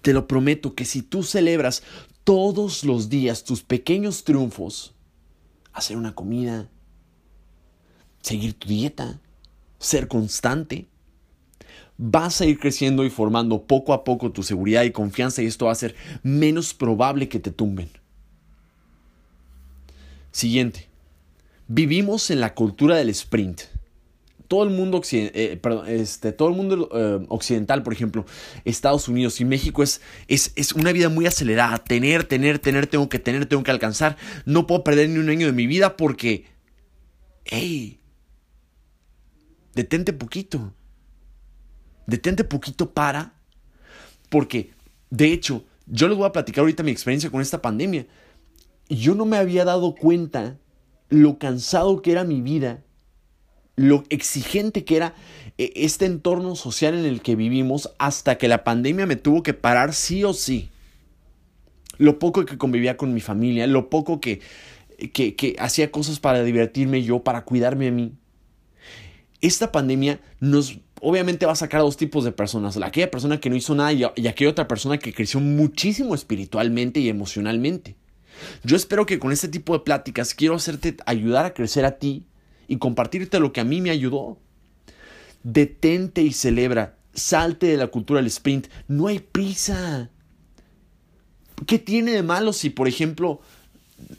Te 0.02 0.14
lo 0.14 0.28
prometo 0.28 0.76
que 0.76 0.86
si 0.86 1.02
tú 1.02 1.24
celebras 1.24 1.84
todos 2.24 2.84
los 2.84 3.10
días 3.10 3.44
tus 3.44 3.64
pequeños 3.64 4.24
triunfos, 4.24 4.94
hacer 5.78 5.98
una 5.98 6.16
comida, 6.16 6.70
seguir 8.22 8.54
tu 8.54 8.68
dieta, 8.68 9.20
ser 9.80 10.08
constante. 10.08 10.88
Vas 11.98 12.42
a 12.42 12.46
ir 12.46 12.60
creciendo 12.60 13.06
y 13.06 13.10
formando 13.10 13.64
poco 13.64 13.94
a 13.94 14.04
poco 14.04 14.32
tu 14.32 14.44
seguridad 14.44 14.84
y 14.84 14.92
confianza 14.92 15.42
y 15.42 15.48
esto 15.48 15.66
va 15.66 15.72
a 15.72 15.76
ser 15.76 15.96
menos 16.24 16.74
probable 16.74 17.30
que 17.30 17.40
te 17.40 17.52
tumben. 17.52 17.90
Siguiente. 20.32 20.88
Vivimos 21.68 22.30
en 22.30 22.40
la 22.40 22.54
cultura 22.54 22.96
del 22.96 23.10
sprint 23.10 23.62
todo 24.48 24.64
el 24.64 24.70
mundo, 24.70 25.02
eh, 25.12 25.60
este, 25.88 26.32
todo 26.32 26.50
el 26.50 26.56
mundo 26.56 26.90
eh, 26.94 27.26
occidental, 27.30 27.84
por 27.84 27.94
ejemplo, 27.94 28.26
Estados 28.66 29.08
Unidos 29.08 29.40
y 29.42 29.46
México 29.46 29.84
es, 29.84 30.02
es, 30.28 30.54
es, 30.56 30.72
una 30.72 30.92
vida 30.92 31.10
muy 31.10 31.26
acelerada. 31.26 31.78
Tener, 31.80 32.24
tener, 32.24 32.60
tener, 32.60 32.88
tengo 32.88 33.10
que 33.10 33.20
tener, 33.20 33.46
tengo 33.46 33.64
que 33.64 33.72
alcanzar. 33.72 34.18
No 34.46 34.66
puedo 34.66 34.84
perder 34.84 35.10
ni 35.10 35.20
un 35.20 35.30
año 35.30 35.48
de 35.48 35.54
mi 35.54 35.68
vida 35.68 35.98
porque, 35.98 36.46
hey, 37.46 38.00
detente 39.76 40.14
poquito. 40.14 40.74
Detente 42.06 42.46
poquito 42.46 42.94
para, 42.94 43.34
porque, 44.30 44.72
de 45.10 45.34
hecho, 45.34 45.66
yo 45.88 46.08
les 46.08 46.18
voy 46.18 46.26
a 46.26 46.32
platicar 46.32 46.62
ahorita 46.62 46.84
mi 46.84 46.92
experiencia 46.92 47.30
con 47.30 47.42
esta 47.42 47.62
pandemia. 47.62 48.08
Yo 48.88 49.14
no 49.14 49.26
me 49.26 49.36
había 49.36 49.66
dado 49.66 49.94
cuenta 49.94 50.58
lo 51.10 51.38
cansado 51.38 52.02
que 52.02 52.14
era 52.14 52.24
mi 52.24 52.42
vida 52.42 52.86
lo 53.78 54.04
exigente 54.10 54.84
que 54.84 54.98
era 54.98 55.14
eh, 55.58 55.72
este 55.76 56.06
entorno 56.06 56.56
social 56.56 56.96
en 56.96 57.06
el 57.06 57.22
que 57.22 57.38
vivimos 57.38 57.92
hasta 58.00 58.38
que 58.38 58.50
la 58.50 58.66
pandemia 58.66 59.06
me 59.06 59.16
tuvo 59.16 59.44
que 59.44 59.54
parar 59.54 59.94
sí 59.94 60.26
o 60.26 60.34
sí. 60.34 60.70
Lo 61.98 62.20
poco 62.20 62.46
que 62.46 62.58
convivía 62.58 62.98
con 62.98 63.14
mi 63.14 63.22
familia, 63.22 63.66
lo 63.66 63.90
poco 63.90 64.20
que, 64.20 64.42
que, 65.14 65.36
que 65.36 65.56
hacía 65.60 65.92
cosas 65.92 66.20
para 66.20 66.44
divertirme 66.44 67.02
yo, 67.04 67.24
para 67.24 67.46
cuidarme 67.46 67.88
a 67.88 67.92
mí. 67.92 68.14
Esta 69.42 69.72
pandemia 69.72 70.20
nos 70.40 70.80
obviamente 71.00 71.46
va 71.46 71.52
a 71.52 71.56
sacar 71.56 71.80
a 71.80 71.84
dos 71.84 71.98
tipos 71.98 72.24
de 72.24 72.32
personas. 72.32 72.78
Aquella 72.78 73.12
persona 73.12 73.40
que 73.40 73.52
no 73.52 73.56
hizo 73.56 73.76
nada 73.76 73.94
y, 73.94 74.04
y 74.16 74.28
aquella 74.28 74.50
otra 74.50 74.68
persona 74.68 74.98
que 74.98 75.14
creció 75.14 75.40
muchísimo 75.40 76.16
espiritualmente 76.16 77.00
y 77.00 77.10
emocionalmente. 77.10 77.96
Yo 78.64 78.76
espero 78.76 79.06
que 79.06 79.20
con 79.20 79.32
este 79.32 79.48
tipo 79.48 79.74
de 79.74 79.84
pláticas 79.84 80.34
quiero 80.34 80.56
hacerte 80.56 80.98
ayudar 81.06 81.46
a 81.46 81.54
crecer 81.54 81.86
a 81.86 81.98
ti 81.98 82.26
y 82.68 82.78
compartirte 82.78 83.40
lo 83.40 83.54
que 83.54 83.62
a 83.62 83.66
mí 83.66 83.82
me 83.82 83.90
ayudó. 83.90 84.38
Detente 85.44 86.22
y 86.22 86.34
celebra. 86.34 86.98
Salte 87.14 87.68
de 87.68 87.78
la 87.78 87.88
cultura 87.88 88.20
del 88.20 88.28
sprint. 88.28 88.68
No 88.88 89.08
hay 89.08 89.20
prisa. 89.20 90.10
¿Qué 91.66 91.80
tiene 91.80 92.12
de 92.12 92.24
malo 92.24 92.54
si, 92.54 92.70
por 92.70 92.88
ejemplo, 92.88 93.42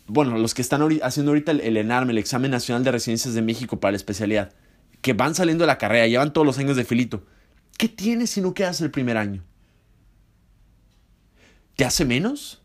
bueno, 0.07 0.37
los 0.39 0.55
que 0.55 0.63
están 0.63 0.83
haciendo 1.03 1.31
ahorita 1.31 1.53
el, 1.53 1.77
ENARM, 1.77 2.11
el 2.11 2.19
Examen 2.19 2.51
Nacional 2.51 2.85
de 2.85 2.93
Residencias 2.93 3.35
de 3.35 3.43
México 3.43 3.79
para 3.79 3.93
la 3.93 3.97
especialidad, 3.97 4.53
que 5.01 5.13
van 5.13 5.35
saliendo 5.35 5.63
de 5.63 5.69
la 5.69 5.79
carrera, 5.79 6.07
llevan 6.07 6.33
todos 6.33 6.47
los 6.47 6.59
años 6.59 6.77
de 6.77 6.85
filito, 6.85 7.25
¿qué 7.77 7.89
tiene 7.89 8.27
si 8.27 8.41
no 8.41 8.55
quedas 8.55 8.81
el 8.81 8.91
primer 8.91 9.17
año? 9.17 9.45
¿Te 11.77 11.85
hace 11.85 12.05
menos? 12.05 12.63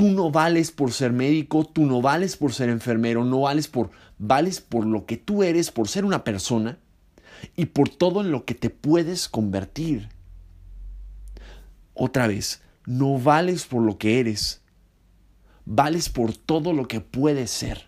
Tú 0.00 0.12
no 0.12 0.30
vales 0.30 0.70
por 0.70 0.92
ser 0.92 1.12
médico, 1.12 1.66
tú 1.66 1.84
no 1.84 2.00
vales 2.00 2.38
por 2.38 2.54
ser 2.54 2.70
enfermero, 2.70 3.22
no 3.22 3.42
vales 3.42 3.68
por 3.68 3.90
vales 4.16 4.62
por 4.62 4.86
lo 4.86 5.04
que 5.04 5.18
tú 5.18 5.42
eres, 5.42 5.70
por 5.70 5.88
ser 5.88 6.06
una 6.06 6.24
persona 6.24 6.78
y 7.54 7.66
por 7.66 7.90
todo 7.90 8.22
en 8.22 8.30
lo 8.30 8.46
que 8.46 8.54
te 8.54 8.70
puedes 8.70 9.28
convertir. 9.28 10.08
Otra 11.92 12.28
vez, 12.28 12.62
no 12.86 13.18
vales 13.18 13.66
por 13.66 13.82
lo 13.82 13.98
que 13.98 14.20
eres, 14.20 14.62
vales 15.66 16.08
por 16.08 16.34
todo 16.34 16.72
lo 16.72 16.88
que 16.88 17.02
puedes 17.02 17.50
ser. 17.50 17.84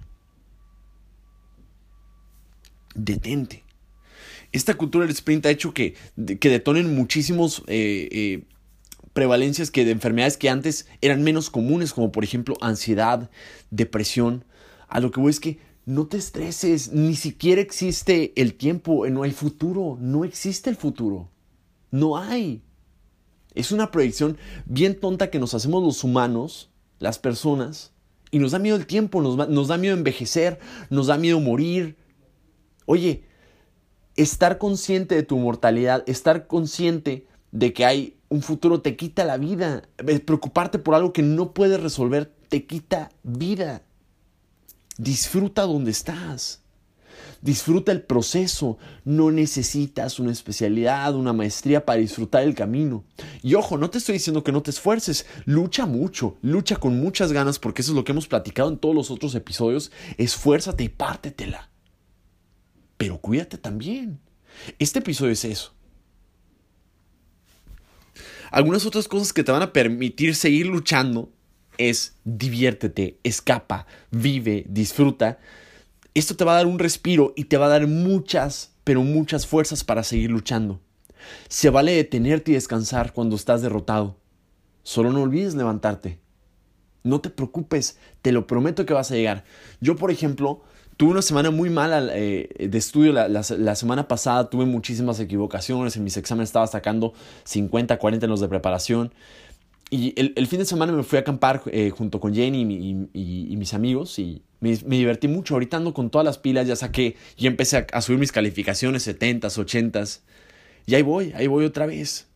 Detente. 2.95 3.64
Esta 4.52 4.75
cultura 4.75 5.07
del 5.07 5.14
sprint 5.14 5.47
ha 5.47 5.50
hecho 5.50 5.73
que, 5.73 5.95
que 6.38 6.50
detonen 6.50 6.95
muchísimos 6.95 7.62
eh, 7.69 8.11
eh, 8.12 8.45
prevalencias 9.12 9.71
que 9.71 9.85
de 9.85 9.90
enfermedades 9.90 10.37
que 10.37 10.49
antes 10.49 10.87
eran 11.00 11.23
menos 11.23 11.50
comunes, 11.50 11.92
como 11.92 12.12
por 12.12 12.25
ejemplo 12.25 12.57
ansiedad, 12.61 13.31
depresión. 13.71 14.45
A 14.88 15.00
lo 15.00 15.11
que 15.11 15.21
voy 15.21 15.31
es 15.31 15.40
que 15.40 15.59
no 15.85 16.07
te 16.07 16.16
estreses, 16.16 16.92
ni 16.92 17.16
siquiera 17.16 17.61
existe 17.61 18.33
el 18.37 18.54
tiempo, 18.54 19.07
no 19.09 19.25
hay 19.25 19.33
futuro, 19.33 19.99
no 20.00 20.25
existe 20.25 20.71
el 20.71 20.76
futuro, 20.76 21.31
no 21.90 22.16
hay. 22.16 22.62
Es 23.54 23.73
una 23.73 23.90
proyección 23.90 24.38
bien 24.64 24.99
tonta 24.99 25.31
que 25.31 25.38
nos 25.38 25.54
hacemos 25.54 25.83
los 25.83 26.04
humanos, 26.04 26.71
las 26.99 27.19
personas, 27.19 27.92
y 28.31 28.38
nos 28.38 28.52
da 28.52 28.59
miedo 28.59 28.76
el 28.76 28.87
tiempo, 28.87 29.21
nos, 29.21 29.49
nos 29.49 29.69
da 29.69 29.76
miedo 29.76 29.95
envejecer, 29.95 30.59
nos 30.88 31.09
da 31.09 31.19
miedo 31.19 31.38
morir. 31.38 31.97
Oye, 32.87 33.25
estar 34.16 34.59
consciente 34.59 35.14
de 35.14 35.23
tu 35.23 35.37
mortalidad, 35.37 36.02
estar 36.07 36.47
consciente 36.47 37.26
de 37.50 37.73
que 37.73 37.85
hay 37.85 38.16
un 38.33 38.41
futuro 38.41 38.81
te 38.81 38.97
quita 38.97 39.25
la 39.25 39.37
vida. 39.37 39.83
Eh, 39.99 40.19
preocuparte 40.19 40.79
por 40.79 40.95
algo 40.95 41.12
que 41.12 41.23
no 41.23 41.53
puedes 41.53 41.81
resolver 41.81 42.33
te 42.49 42.67
quita 42.67 43.11
vida. 43.23 43.83
Disfruta 44.97 45.62
donde 45.62 45.91
estás. 45.91 46.62
Disfruta 47.43 47.93
el 47.93 48.01
proceso. 48.01 48.79
No 49.05 49.31
necesitas 49.31 50.19
una 50.19 50.33
especialidad, 50.33 51.15
una 51.15 51.35
maestría 51.35 51.85
para 51.85 52.01
disfrutar 52.01 52.45
el 52.45 52.55
camino. 52.55 53.05
Y 53.43 53.55
ojo, 53.55 53.77
no 53.77 53.91
te 53.91 53.99
estoy 53.99 54.15
diciendo 54.15 54.43
que 54.43 54.53
no 54.53 54.62
te 54.62 54.71
esfuerces. 54.71 55.27
Lucha 55.45 55.85
mucho, 55.85 56.39
lucha 56.41 56.77
con 56.77 56.99
muchas 56.99 57.33
ganas 57.33 57.59
porque 57.59 57.83
eso 57.83 57.93
es 57.93 57.97
lo 57.97 58.05
que 58.05 58.12
hemos 58.12 58.29
platicado 58.29 58.71
en 58.71 58.79
todos 58.79 58.95
los 58.95 59.11
otros 59.11 59.35
episodios. 59.35 59.93
Esfuérzate 60.17 60.85
y 60.85 60.89
pártetela. 60.89 61.69
Pero 62.97 63.19
cuídate 63.19 63.59
también. 63.59 64.21
Este 64.79 65.01
episodio 65.01 65.33
es 65.33 65.45
eso. 65.45 65.75
Algunas 68.53 68.85
otras 68.85 69.09
cosas 69.09 69.33
que 69.33 69.43
te 69.43 69.51
van 69.51 69.63
a 69.63 69.73
permitir 69.73 70.35
seguir 70.35 70.67
luchando 70.67 71.33
es 71.79 72.17
diviértete, 72.25 73.19
escapa, 73.25 73.87
vive, 74.11 74.67
disfruta. 74.69 75.39
Esto 76.13 76.37
te 76.37 76.45
va 76.45 76.53
a 76.53 76.57
dar 76.57 76.67
un 76.67 76.79
respiro 76.79 77.33
y 77.35 77.45
te 77.45 77.57
va 77.57 77.65
a 77.65 77.71
dar 77.71 77.87
muchas, 77.87 78.75
pero 78.85 79.03
muchas 79.05 79.47
fuerzas 79.47 79.85
para 79.85 80.03
seguir 80.03 80.31
luchando. 80.31 80.83
Se 81.49 81.71
vale 81.71 81.93
detenerte 81.93 82.51
y 82.51 82.55
descansar 82.55 83.15
cuando 83.15 83.37
estás 83.37 83.63
derrotado. 83.63 84.19
Solo 84.83 85.11
no 85.13 85.23
olvides 85.23 85.55
levantarte. 85.55 86.21
No 87.05 87.23
te 87.23 87.31
preocupes, 87.31 87.97
te 88.21 88.33
lo 88.33 88.47
prometo 88.47 88.85
que 88.85 88.93
vas 88.93 89.11
a 89.11 89.15
llegar. 89.15 89.45
Yo, 89.81 89.97
por 89.97 90.11
ejemplo, 90.11 90.63
tuve 90.97 91.13
una 91.13 91.23
semana 91.23 91.51
muy 91.51 91.71
mala 91.71 92.09
eh, 92.13 92.49
de 92.59 92.79
estudio. 92.79 93.13
La, 93.13 93.75
semana 93.75 94.09
pasada 94.09 94.49
tuve 94.51 94.65
muchísimas 94.65 95.19
equivocaciones. 95.21 95.97
En 95.97 96.05
mis 96.05 96.17
exámenes 96.17 96.49
estaba 96.49 96.67
sacando 96.67 97.15
50, 97.45 97.99
40 97.99 98.27
en 98.27 98.31
los 98.31 98.41
de 98.41 98.49
preparación. 98.49 99.13
Y 99.91 100.15
el, 100.17 100.47
fin 100.47 100.59
de 100.59 100.65
semana 100.65 100.91
me 100.93 101.03
fui 101.03 101.19
a 101.19 101.21
acampar 101.21 101.63
eh, 101.67 101.91
junto 101.91 102.19
con 102.19 102.35
Jenny 102.35 102.63
y, 103.13 103.57
mis 103.57 103.75
amigos 103.75 104.19
y 104.19 104.43
me, 104.61 104.75
divertí 104.77 105.29
mucho. 105.29 105.55
Ahorita 105.55 105.77
ando 105.77 105.93
con 105.93 106.09
todas 106.09 106.25
las 106.25 106.39
pilas, 106.39 106.67
ya 106.67 106.77
saqué, 106.77 107.17
y 107.37 107.47
empecé 107.47 107.87
a, 107.93 108.01
subir 108.01 108.19
mis 108.19 108.33
calificaciones 108.33 109.07
70s, 109.07 109.43
80s. 109.43 110.21
Y 110.87 110.95
ahí 110.95 111.03
voy, 111.03 111.33
ahí 111.37 111.47
voy 111.47 111.67
otra 111.67 111.85
vez. 111.85 112.27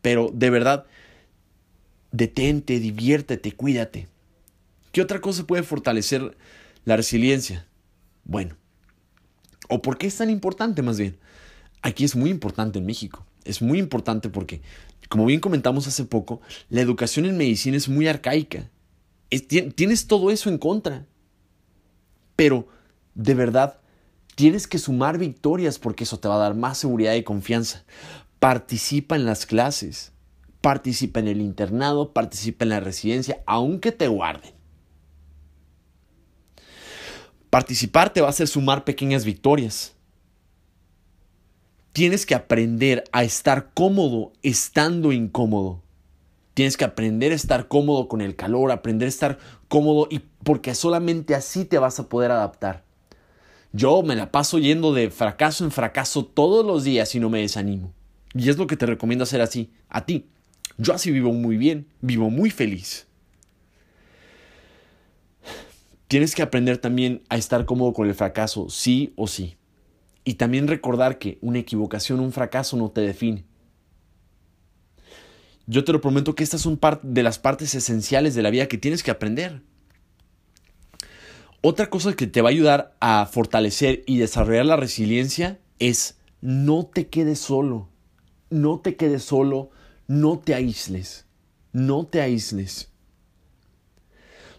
Pero 0.00 0.30
de 0.34 0.50
verdad, 0.50 0.86
detente, 2.10 2.80
diviértete, 2.80 3.52
cuídate. 3.52 4.08
¿Qué 4.90 5.02
otra 5.02 5.20
cosa 5.20 5.46
puede 5.46 5.62
fortalecer 5.62 6.36
la 6.84 6.96
resiliencia? 6.96 7.64
Bueno, 8.24 8.56
¿o 9.68 9.82
por 9.82 9.98
qué 9.98 10.06
es 10.06 10.16
tan 10.16 10.30
importante 10.30 10.82
más 10.82 10.98
bien? 10.98 11.18
Aquí 11.82 12.04
es 12.04 12.14
muy 12.14 12.30
importante 12.30 12.78
en 12.78 12.86
México. 12.86 13.26
Es 13.44 13.60
muy 13.60 13.78
importante 13.78 14.28
porque 14.28 14.62
como 15.12 15.26
bien 15.26 15.40
comentamos 15.40 15.86
hace 15.86 16.04
poco, 16.04 16.40
la 16.70 16.80
educación 16.80 17.26
en 17.26 17.36
medicina 17.36 17.76
es 17.76 17.86
muy 17.86 18.08
arcaica. 18.08 18.70
tienes 19.74 20.06
todo 20.06 20.30
eso 20.30 20.48
en 20.48 20.56
contra. 20.56 21.04
Pero, 22.34 22.66
de 23.14 23.34
verdad, 23.34 23.78
tienes 24.36 24.66
que 24.66 24.78
sumar 24.78 25.18
victorias 25.18 25.78
porque 25.78 26.04
eso 26.04 26.18
te 26.18 26.28
va 26.28 26.36
a 26.36 26.38
dar 26.38 26.54
más 26.54 26.78
seguridad 26.78 27.12
y 27.12 27.24
confianza. 27.24 27.84
Participa 28.38 29.14
en 29.14 29.26
las 29.26 29.44
clases, 29.44 30.12
participa 30.62 31.20
en 31.20 31.28
el 31.28 31.42
internado, 31.42 32.14
participa 32.14 32.64
en 32.64 32.70
la 32.70 32.80
residencia, 32.80 33.42
aunque 33.44 33.92
te 33.92 34.08
guarden. 34.08 34.61
Participar 37.52 38.14
te 38.14 38.22
va 38.22 38.28
a 38.28 38.30
hacer 38.30 38.48
sumar 38.48 38.82
pequeñas 38.82 39.26
victorias. 39.26 39.92
Tienes 41.92 42.24
que 42.24 42.34
aprender 42.34 43.04
a 43.12 43.24
estar 43.24 43.72
cómodo 43.74 44.32
estando 44.42 45.12
incómodo. 45.12 45.82
Tienes 46.54 46.78
que 46.78 46.86
aprender 46.86 47.30
a 47.30 47.34
estar 47.34 47.68
cómodo 47.68 48.08
con 48.08 48.22
el 48.22 48.36
calor, 48.36 48.72
aprender 48.72 49.04
a 49.04 49.10
estar 49.10 49.38
cómodo 49.68 50.08
y 50.10 50.20
porque 50.42 50.74
solamente 50.74 51.34
así 51.34 51.66
te 51.66 51.76
vas 51.76 52.00
a 52.00 52.08
poder 52.08 52.30
adaptar. 52.30 52.84
Yo 53.74 54.02
me 54.02 54.16
la 54.16 54.32
paso 54.32 54.58
yendo 54.58 54.94
de 54.94 55.10
fracaso 55.10 55.62
en 55.62 55.72
fracaso 55.72 56.24
todos 56.24 56.64
los 56.64 56.84
días 56.84 57.14
y 57.14 57.20
no 57.20 57.28
me 57.28 57.42
desanimo. 57.42 57.92
Y 58.32 58.48
es 58.48 58.56
lo 58.56 58.66
que 58.66 58.78
te 58.78 58.86
recomiendo 58.86 59.24
hacer 59.24 59.42
así, 59.42 59.70
a 59.90 60.06
ti. 60.06 60.26
Yo 60.78 60.94
así 60.94 61.10
vivo 61.10 61.34
muy 61.34 61.58
bien, 61.58 61.86
vivo 62.00 62.30
muy 62.30 62.48
feliz. 62.48 63.06
Tienes 66.12 66.34
que 66.34 66.42
aprender 66.42 66.76
también 66.76 67.22
a 67.30 67.38
estar 67.38 67.64
cómodo 67.64 67.94
con 67.94 68.06
el 68.06 68.14
fracaso, 68.14 68.68
sí 68.68 69.14
o 69.16 69.26
sí. 69.26 69.56
Y 70.24 70.34
también 70.34 70.68
recordar 70.68 71.18
que 71.18 71.38
una 71.40 71.60
equivocación, 71.60 72.20
un 72.20 72.32
fracaso 72.32 72.76
no 72.76 72.90
te 72.90 73.00
define. 73.00 73.46
Yo 75.66 75.84
te 75.84 75.92
lo 75.94 76.02
prometo 76.02 76.34
que 76.34 76.44
estas 76.44 76.60
son 76.60 76.78
de 77.02 77.22
las 77.22 77.38
partes 77.38 77.74
esenciales 77.74 78.34
de 78.34 78.42
la 78.42 78.50
vida 78.50 78.68
que 78.68 78.76
tienes 78.76 79.02
que 79.02 79.10
aprender. 79.10 79.62
Otra 81.62 81.88
cosa 81.88 82.12
que 82.12 82.26
te 82.26 82.42
va 82.42 82.50
a 82.50 82.52
ayudar 82.52 82.94
a 83.00 83.24
fortalecer 83.24 84.04
y 84.06 84.18
desarrollar 84.18 84.66
la 84.66 84.76
resiliencia 84.76 85.60
es 85.78 86.18
no 86.42 86.84
te 86.84 87.06
quedes 87.06 87.38
solo. 87.38 87.88
No 88.50 88.80
te 88.80 88.96
quedes 88.96 89.22
solo, 89.22 89.70
no 90.08 90.38
te 90.40 90.54
aísles. 90.54 91.24
No 91.72 92.04
te 92.04 92.20
aísles. 92.20 92.91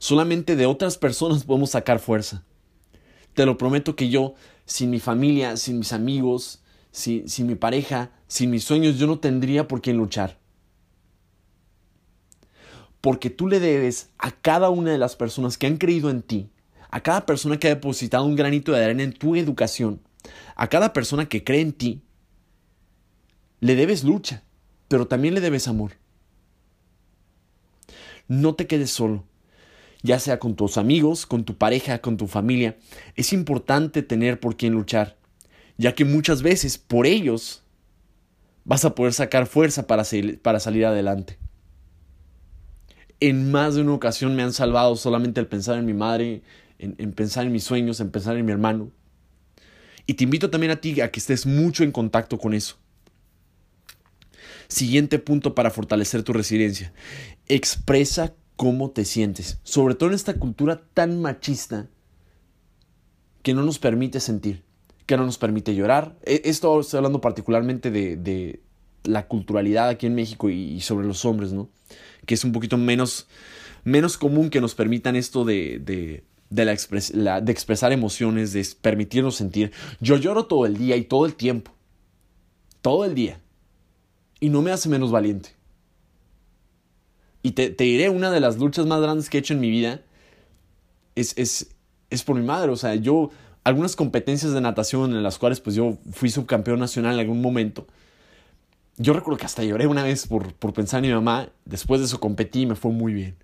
Solamente 0.03 0.57
de 0.57 0.65
otras 0.65 0.97
personas 0.97 1.45
podemos 1.45 1.69
sacar 1.69 1.97
fuerza. 1.97 2.43
Te 3.35 3.45
lo 3.45 3.57
prometo 3.57 3.95
que 3.95 4.09
yo 4.09 4.33
sin 4.65 4.89
mi 4.89 4.99
familia, 4.99 5.55
sin 5.55 5.79
mis 5.79 5.93
amigos, 5.93 6.61
sin, 6.91 7.23
mi 7.47 7.55
pareja, 7.55 8.11
sin 8.27 8.49
mis 8.49 8.65
sueños, 8.65 8.97
yo 8.97 9.07
no 9.07 9.19
tendría 9.19 9.65
por 9.65 9.81
quién 9.81 9.95
luchar. 9.95 10.41
Porque 12.99 13.29
tú 13.29 13.47
le 13.47 13.61
debes 13.61 14.09
a 14.17 14.31
cada 14.31 14.69
una 14.69 14.91
de 14.91 14.97
las 14.97 15.15
personas 15.15 15.57
que 15.57 15.67
han 15.67 15.77
creído 15.77 16.09
en 16.09 16.21
ti, 16.21 16.49
a 16.89 16.99
cada 16.99 17.25
persona 17.25 17.57
que 17.57 17.67
ha 17.67 17.75
depositado 17.75 18.25
un 18.25 18.35
granito 18.35 18.73
de 18.73 18.83
arena 18.83 19.03
en 19.03 19.13
tu 19.13 19.37
educación, 19.37 20.01
a 20.57 20.67
cada 20.67 20.91
persona 20.91 21.29
que 21.29 21.45
cree 21.45 21.61
en 21.61 21.71
ti, 21.71 22.01
le 23.61 23.77
debes 23.77 24.03
lucha, 24.03 24.43
pero 24.89 25.07
también 25.07 25.33
le 25.33 25.39
debes 25.39 25.69
amor. 25.69 25.93
No 28.27 28.55
te 28.55 28.67
quedes 28.67 28.91
solo 28.91 29.23
ya 30.03 30.19
sea 30.19 30.37
con 30.37 30.55
tus 30.55 30.77
amigos, 30.77 31.25
con 31.25 31.45
tu 31.45 31.57
pareja, 31.57 31.99
con 31.99 32.17
tu 32.17 32.27
familia, 32.27 32.77
es 33.15 33.33
importante 33.33 34.03
tener 34.03 34.39
por 34.39 34.57
quién 34.57 34.73
luchar, 34.73 35.17
ya 35.77 35.95
que 35.95 36.05
muchas 36.05 36.43
veces 36.43 36.77
por 36.77 37.07
ellos 37.07 37.63
vas 38.65 38.83
a 38.85 38.95
poder 38.95 39.13
sacar 39.13 39.47
fuerza 39.47 39.87
para, 39.87 40.03
para 40.41 40.59
salir 40.59 40.85
adelante. 40.85 41.39
En 43.21 43.49
más 43.51 43.75
de 43.75 43.81
una 43.81 43.93
ocasión 43.93 44.35
me 44.35 44.43
han 44.43 44.51
salvado 44.51 44.97
solamente 44.97 45.39
el 45.39 45.47
pensar 45.47 45.77
en 45.77 45.85
mi 45.85 45.93
madre, 45.93 46.43
en, 46.79 46.95
en 46.97 47.13
pensar 47.13 47.45
en 47.45 47.53
mis 47.53 47.63
sueños, 47.63 48.01
en 48.01 48.11
pensar 48.11 48.35
en 48.35 48.45
mi 48.45 48.51
hermano. 48.51 48.91
Y 50.05 50.15
te 50.15 50.25
invito 50.25 50.49
también 50.49 50.71
a 50.71 50.81
ti 50.81 50.99
a 50.99 51.11
que 51.11 51.21
estés 51.21 51.45
mucho 51.45 51.85
en 51.85 51.93
contacto 51.93 52.37
con 52.37 52.53
eso. 52.53 52.75
Siguiente 54.67 55.19
punto 55.19 55.55
para 55.55 55.71
fortalecer 55.71 56.23
tu 56.23 56.33
resiliencia. 56.33 56.91
Expresa 57.47 58.33
cómo 58.55 58.91
te 58.91 59.05
sientes, 59.05 59.59
sobre 59.63 59.95
todo 59.95 60.09
en 60.09 60.15
esta 60.15 60.35
cultura 60.35 60.83
tan 60.93 61.21
machista 61.21 61.87
que 63.41 63.53
no 63.53 63.63
nos 63.63 63.79
permite 63.79 64.19
sentir, 64.19 64.63
que 65.05 65.17
no 65.17 65.25
nos 65.25 65.37
permite 65.37 65.75
llorar. 65.75 66.17
E, 66.23 66.41
esto 66.45 66.79
estoy 66.79 66.97
hablando 66.97 67.21
particularmente 67.21 67.91
de, 67.91 68.61
la 69.03 69.27
culturalidad 69.27 69.89
aquí 69.89 70.05
en 70.05 70.15
México 70.15 70.49
y, 70.49 70.79
sobre 70.79 71.05
los 71.05 71.25
hombres, 71.25 71.51
¿no? 71.51 71.69
Que 72.25 72.35
es 72.35 72.43
un 72.45 72.53
poquito 72.53 72.77
menos, 72.77 73.27
menos 73.83 74.17
común 74.17 74.49
que 74.49 74.61
nos 74.61 74.75
permitan 74.75 75.17
esto 75.17 75.43
de, 75.43 75.79
de, 75.79 76.23
la, 77.13 77.41
de 77.41 77.51
expresar 77.51 77.91
emociones, 77.91 78.53
de 78.53 78.65
permitirnos 78.81 79.35
sentir. 79.35 79.73
Yo 79.99 80.15
lloro 80.15 80.45
todo 80.45 80.65
el 80.65 80.77
día 80.77 80.95
y 80.95 81.03
todo 81.03 81.25
el 81.25 81.35
tiempo. 81.35 81.73
Todo 82.81 83.03
el 83.03 83.13
día. 83.13 83.41
Y 84.39 84.47
no 84.47 84.61
me 84.61 84.71
hace 84.71 84.87
menos 84.87 85.11
valiente. 85.11 85.49
Y 87.45 87.51
te, 87.51 87.69
diré, 87.71 88.09
una 88.09 88.31
de 88.31 88.39
las 88.39 88.57
luchas 88.57 88.85
más 88.85 89.01
grandes 89.01 89.29
que 89.29 89.37
he 89.37 89.41
hecho 89.41 89.53
en 89.53 89.59
mi 89.59 89.69
vida 89.69 90.01
es, 91.15 91.33
es, 91.37 91.75
es 92.09 92.23
por 92.23 92.37
mi 92.37 92.45
madre. 92.45 92.71
O 92.71 92.77
sea, 92.77 92.95
yo, 92.95 93.31
algunas 93.65 93.97
competencias 93.97 94.53
de 94.53 94.61
natación 94.61 95.11
en 95.11 95.23
las 95.23 95.37
cuales 95.37 95.59
pues 95.59 95.75
yo 95.75 95.97
fui 96.11 96.29
subcampeón 96.29 96.79
nacional 96.79 97.15
en 97.15 97.19
algún 97.19 97.41
momento. 97.41 97.85
Yo 98.97 99.11
recuerdo 99.11 99.39
que 99.39 99.45
hasta 99.45 99.63
lloré 99.63 99.87
una 99.87 100.03
vez 100.03 100.25
por, 100.25 100.53
por 100.53 100.71
pensar 100.71 101.03
en 101.03 101.09
mi 101.09 101.13
mamá. 101.13 101.49
Después 101.65 101.99
de 101.99 102.05
eso 102.05 102.21
competí 102.21 102.61
y 102.61 102.65
me 102.65 102.75
fue 102.75 102.91
muy 102.91 103.13
bien. 103.13 103.35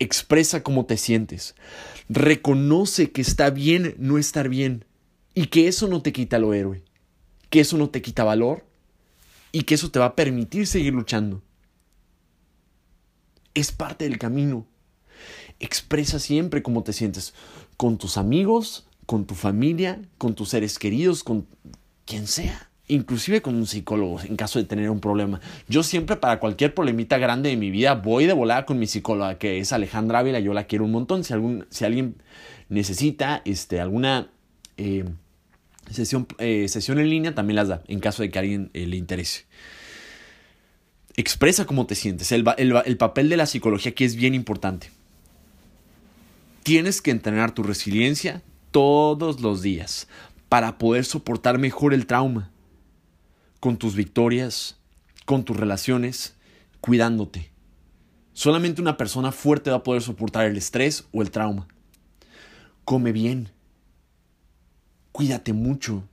Expresa 0.00 0.64
cómo 0.64 0.86
te 0.86 0.96
sientes. 0.96 1.54
Reconoce 2.08 3.12
que 3.12 3.20
está 3.20 3.50
bien 3.50 3.94
no 3.98 4.18
estar 4.18 4.48
bien. 4.48 4.84
Y 5.32 5.46
que 5.46 5.68
eso 5.68 5.86
no 5.86 6.02
te 6.02 6.12
quita 6.12 6.40
lo 6.40 6.54
héroe. 6.54 6.82
Que 7.50 7.60
eso 7.60 7.78
no 7.78 7.88
te 7.90 8.02
quita 8.02 8.24
valor. 8.24 8.64
Y 9.52 9.62
que 9.62 9.76
eso 9.76 9.92
te 9.92 10.00
va 10.00 10.06
a 10.06 10.16
permitir 10.16 10.66
seguir 10.66 10.92
luchando. 10.92 11.40
Es 13.54 13.72
parte 13.72 14.08
del 14.08 14.18
camino. 14.18 14.66
Expresa 15.60 16.18
siempre 16.18 16.62
cómo 16.62 16.82
te 16.82 16.92
sientes 16.92 17.34
con 17.76 17.98
tus 17.98 18.18
amigos, 18.18 18.86
con 19.06 19.26
tu 19.26 19.34
familia, 19.34 20.00
con 20.18 20.34
tus 20.34 20.50
seres 20.50 20.78
queridos, 20.78 21.24
con 21.24 21.46
quien 22.04 22.26
sea. 22.26 22.70
Inclusive 22.86 23.40
con 23.40 23.54
un 23.54 23.66
psicólogo 23.66 24.20
en 24.20 24.36
caso 24.36 24.58
de 24.58 24.66
tener 24.66 24.90
un 24.90 25.00
problema. 25.00 25.40
Yo 25.68 25.82
siempre 25.82 26.16
para 26.16 26.38
cualquier 26.38 26.74
problemita 26.74 27.16
grande 27.16 27.48
de 27.48 27.56
mi 27.56 27.70
vida 27.70 27.94
voy 27.94 28.26
de 28.26 28.34
volada 28.34 28.66
con 28.66 28.78
mi 28.78 28.86
psicóloga, 28.86 29.38
que 29.38 29.58
es 29.58 29.72
Alejandra 29.72 30.18
Ávila, 30.18 30.40
yo 30.40 30.52
la 30.52 30.64
quiero 30.64 30.84
un 30.84 30.90
montón. 30.90 31.24
Si, 31.24 31.32
algún, 31.32 31.66
si 31.70 31.86
alguien 31.86 32.16
necesita 32.68 33.40
este, 33.46 33.80
alguna 33.80 34.28
eh, 34.76 35.04
sesión, 35.90 36.26
eh, 36.38 36.68
sesión 36.68 36.98
en 36.98 37.08
línea, 37.08 37.34
también 37.34 37.56
las 37.56 37.68
da, 37.68 37.82
en 37.86 38.00
caso 38.00 38.22
de 38.22 38.30
que 38.30 38.38
a 38.38 38.42
alguien 38.42 38.70
eh, 38.74 38.86
le 38.86 38.96
interese. 38.96 39.46
Expresa 41.16 41.64
cómo 41.64 41.86
te 41.86 41.94
sientes. 41.94 42.32
El, 42.32 42.44
el 42.56 42.96
papel 42.96 43.28
de 43.28 43.36
la 43.36 43.46
psicología 43.46 43.92
aquí 43.92 44.04
es 44.04 44.16
bien 44.16 44.34
importante. 44.34 44.90
Tienes 46.62 47.02
que 47.02 47.10
entrenar 47.10 47.52
tu 47.52 47.62
resiliencia 47.62 48.42
todos 48.70 49.40
los 49.40 49.62
días 49.62 50.08
para 50.48 50.78
poder 50.78 51.04
soportar 51.04 51.58
mejor 51.58 51.94
el 51.94 52.06
trauma 52.06 52.50
con 53.60 53.76
tus 53.76 53.94
victorias, 53.94 54.76
con 55.24 55.44
tus 55.44 55.56
relaciones, 55.56 56.34
cuidándote. 56.80 57.50
Solamente 58.32 58.82
una 58.82 58.96
persona 58.96 59.30
fuerte 59.30 59.70
va 59.70 59.76
a 59.76 59.82
poder 59.82 60.02
soportar 60.02 60.46
el 60.46 60.56
estrés 60.56 61.04
o 61.12 61.22
el 61.22 61.30
trauma. 61.30 61.68
Come 62.84 63.12
bien. 63.12 63.48
Cuídate 65.12 65.52
mucho. 65.52 66.04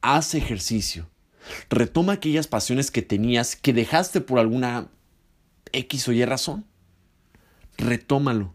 Haz 0.00 0.34
ejercicio. 0.34 1.06
Retoma 1.70 2.14
aquellas 2.14 2.46
pasiones 2.46 2.90
que 2.90 3.02
tenías 3.02 3.56
que 3.56 3.72
dejaste 3.72 4.20
por 4.20 4.38
alguna 4.38 4.88
X 5.72 6.08
o 6.08 6.12
Y 6.12 6.24
razón. 6.24 6.64
Retómalo. 7.76 8.54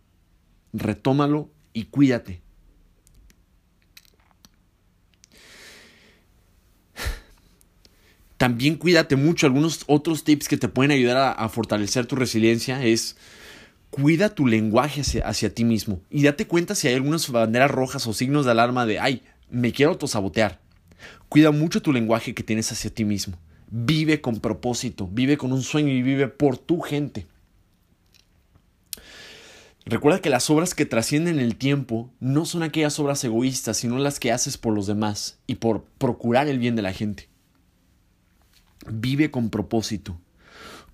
Retómalo 0.73 1.49
y 1.73 1.85
cuídate. 1.85 2.41
También 8.37 8.75
cuídate 8.75 9.15
mucho. 9.15 9.45
Algunos 9.45 9.83
otros 9.85 10.23
tips 10.23 10.47
que 10.47 10.57
te 10.57 10.67
pueden 10.67 10.91
ayudar 10.91 11.35
a, 11.37 11.49
fortalecer 11.49 12.07
tu 12.07 12.15
resiliencia 12.15 12.83
es 12.83 13.15
cuida 13.91 14.33
tu 14.33 14.47
lenguaje 14.47 15.01
hacia, 15.23 15.53
ti 15.53 15.65
mismo 15.65 16.01
y 16.09 16.23
date 16.23 16.47
cuenta 16.47 16.75
si 16.75 16.87
hay 16.87 16.95
algunas 16.95 17.29
banderas 17.29 17.69
rojas 17.69 18.07
o 18.07 18.13
signos 18.13 18.45
de 18.45 18.51
alarma 18.51 18.85
de, 18.85 18.99
ay, 18.99 19.21
me 19.49 19.73
quiero 19.73 19.91
autosabotear. 19.91 20.60
Cuida 21.29 21.51
mucho 21.51 21.81
tu 21.81 21.93
lenguaje 21.93 22.33
que 22.33 22.43
tienes 22.43 22.71
hacia 22.71 22.93
ti 22.93 23.05
mismo. 23.05 23.37
Vive 23.69 24.21
con 24.21 24.39
propósito, 24.39 25.07
vive 25.11 25.37
con 25.37 25.53
un 25.53 25.61
sueño 25.61 25.89
y 25.89 26.01
vive 26.01 26.27
por 26.27 26.57
tu 26.57 26.81
gente. 26.81 27.27
Recuerda 29.85 30.21
que 30.21 30.29
las 30.29 30.49
obras 30.49 30.75
que 30.75 30.85
trascienden 30.85 31.39
el 31.39 31.55
tiempo 31.55 32.11
no 32.19 32.45
son 32.45 32.63
aquellas 32.63 32.99
obras 32.99 33.23
egoístas, 33.23 33.77
sino 33.77 33.97
las 33.97 34.19
que 34.19 34.31
haces 34.31 34.57
por 34.57 34.73
los 34.73 34.87
demás 34.87 35.39
y 35.47 35.55
por 35.55 35.83
procurar 35.97 36.47
el 36.47 36.59
bien 36.59 36.75
de 36.75 36.83
la 36.83 36.93
gente. 36.93 37.29
Vive 38.87 39.31
con 39.31 39.49
propósito. 39.49 40.19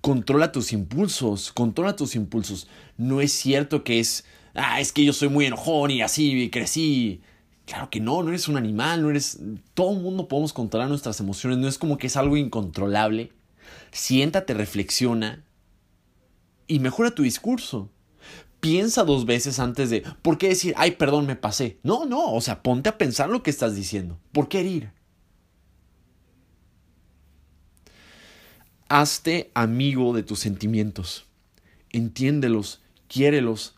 Controla 0.00 0.52
tus 0.52 0.72
impulsos, 0.72 1.52
controla 1.52 1.96
tus 1.96 2.14
impulsos. 2.14 2.68
No 2.96 3.20
es 3.20 3.32
cierto 3.32 3.84
que 3.84 4.00
es, 4.00 4.24
ah, 4.54 4.80
es 4.80 4.92
que 4.92 5.04
yo 5.04 5.12
soy 5.12 5.28
muy 5.28 5.46
enojón 5.46 5.90
y 5.90 6.00
así 6.00 6.48
crecí. 6.50 7.20
Claro 7.68 7.90
que 7.90 8.00
no, 8.00 8.22
no 8.22 8.30
eres 8.30 8.48
un 8.48 8.56
animal, 8.56 9.02
no 9.02 9.10
eres... 9.10 9.40
Todo 9.74 9.92
el 9.92 10.00
mundo 10.00 10.26
podemos 10.26 10.54
controlar 10.54 10.88
nuestras 10.88 11.20
emociones, 11.20 11.58
no 11.58 11.68
es 11.68 11.76
como 11.76 11.98
que 11.98 12.06
es 12.06 12.16
algo 12.16 12.38
incontrolable. 12.38 13.30
Siéntate, 13.90 14.54
reflexiona 14.54 15.44
y 16.66 16.78
mejora 16.78 17.10
tu 17.10 17.24
discurso. 17.24 17.90
Piensa 18.60 19.04
dos 19.04 19.26
veces 19.26 19.58
antes 19.58 19.90
de, 19.90 20.02
¿por 20.22 20.38
qué 20.38 20.48
decir, 20.48 20.72
ay, 20.78 20.92
perdón, 20.92 21.26
me 21.26 21.36
pasé? 21.36 21.78
No, 21.82 22.06
no, 22.06 22.32
o 22.32 22.40
sea, 22.40 22.62
ponte 22.62 22.88
a 22.88 22.96
pensar 22.96 23.28
lo 23.28 23.42
que 23.42 23.50
estás 23.50 23.76
diciendo. 23.76 24.18
¿Por 24.32 24.48
qué 24.48 24.60
herir? 24.60 24.92
Hazte 28.88 29.50
amigo 29.52 30.14
de 30.14 30.22
tus 30.22 30.38
sentimientos. 30.38 31.26
Entiéndelos, 31.90 32.80
quiérelos. 33.08 33.74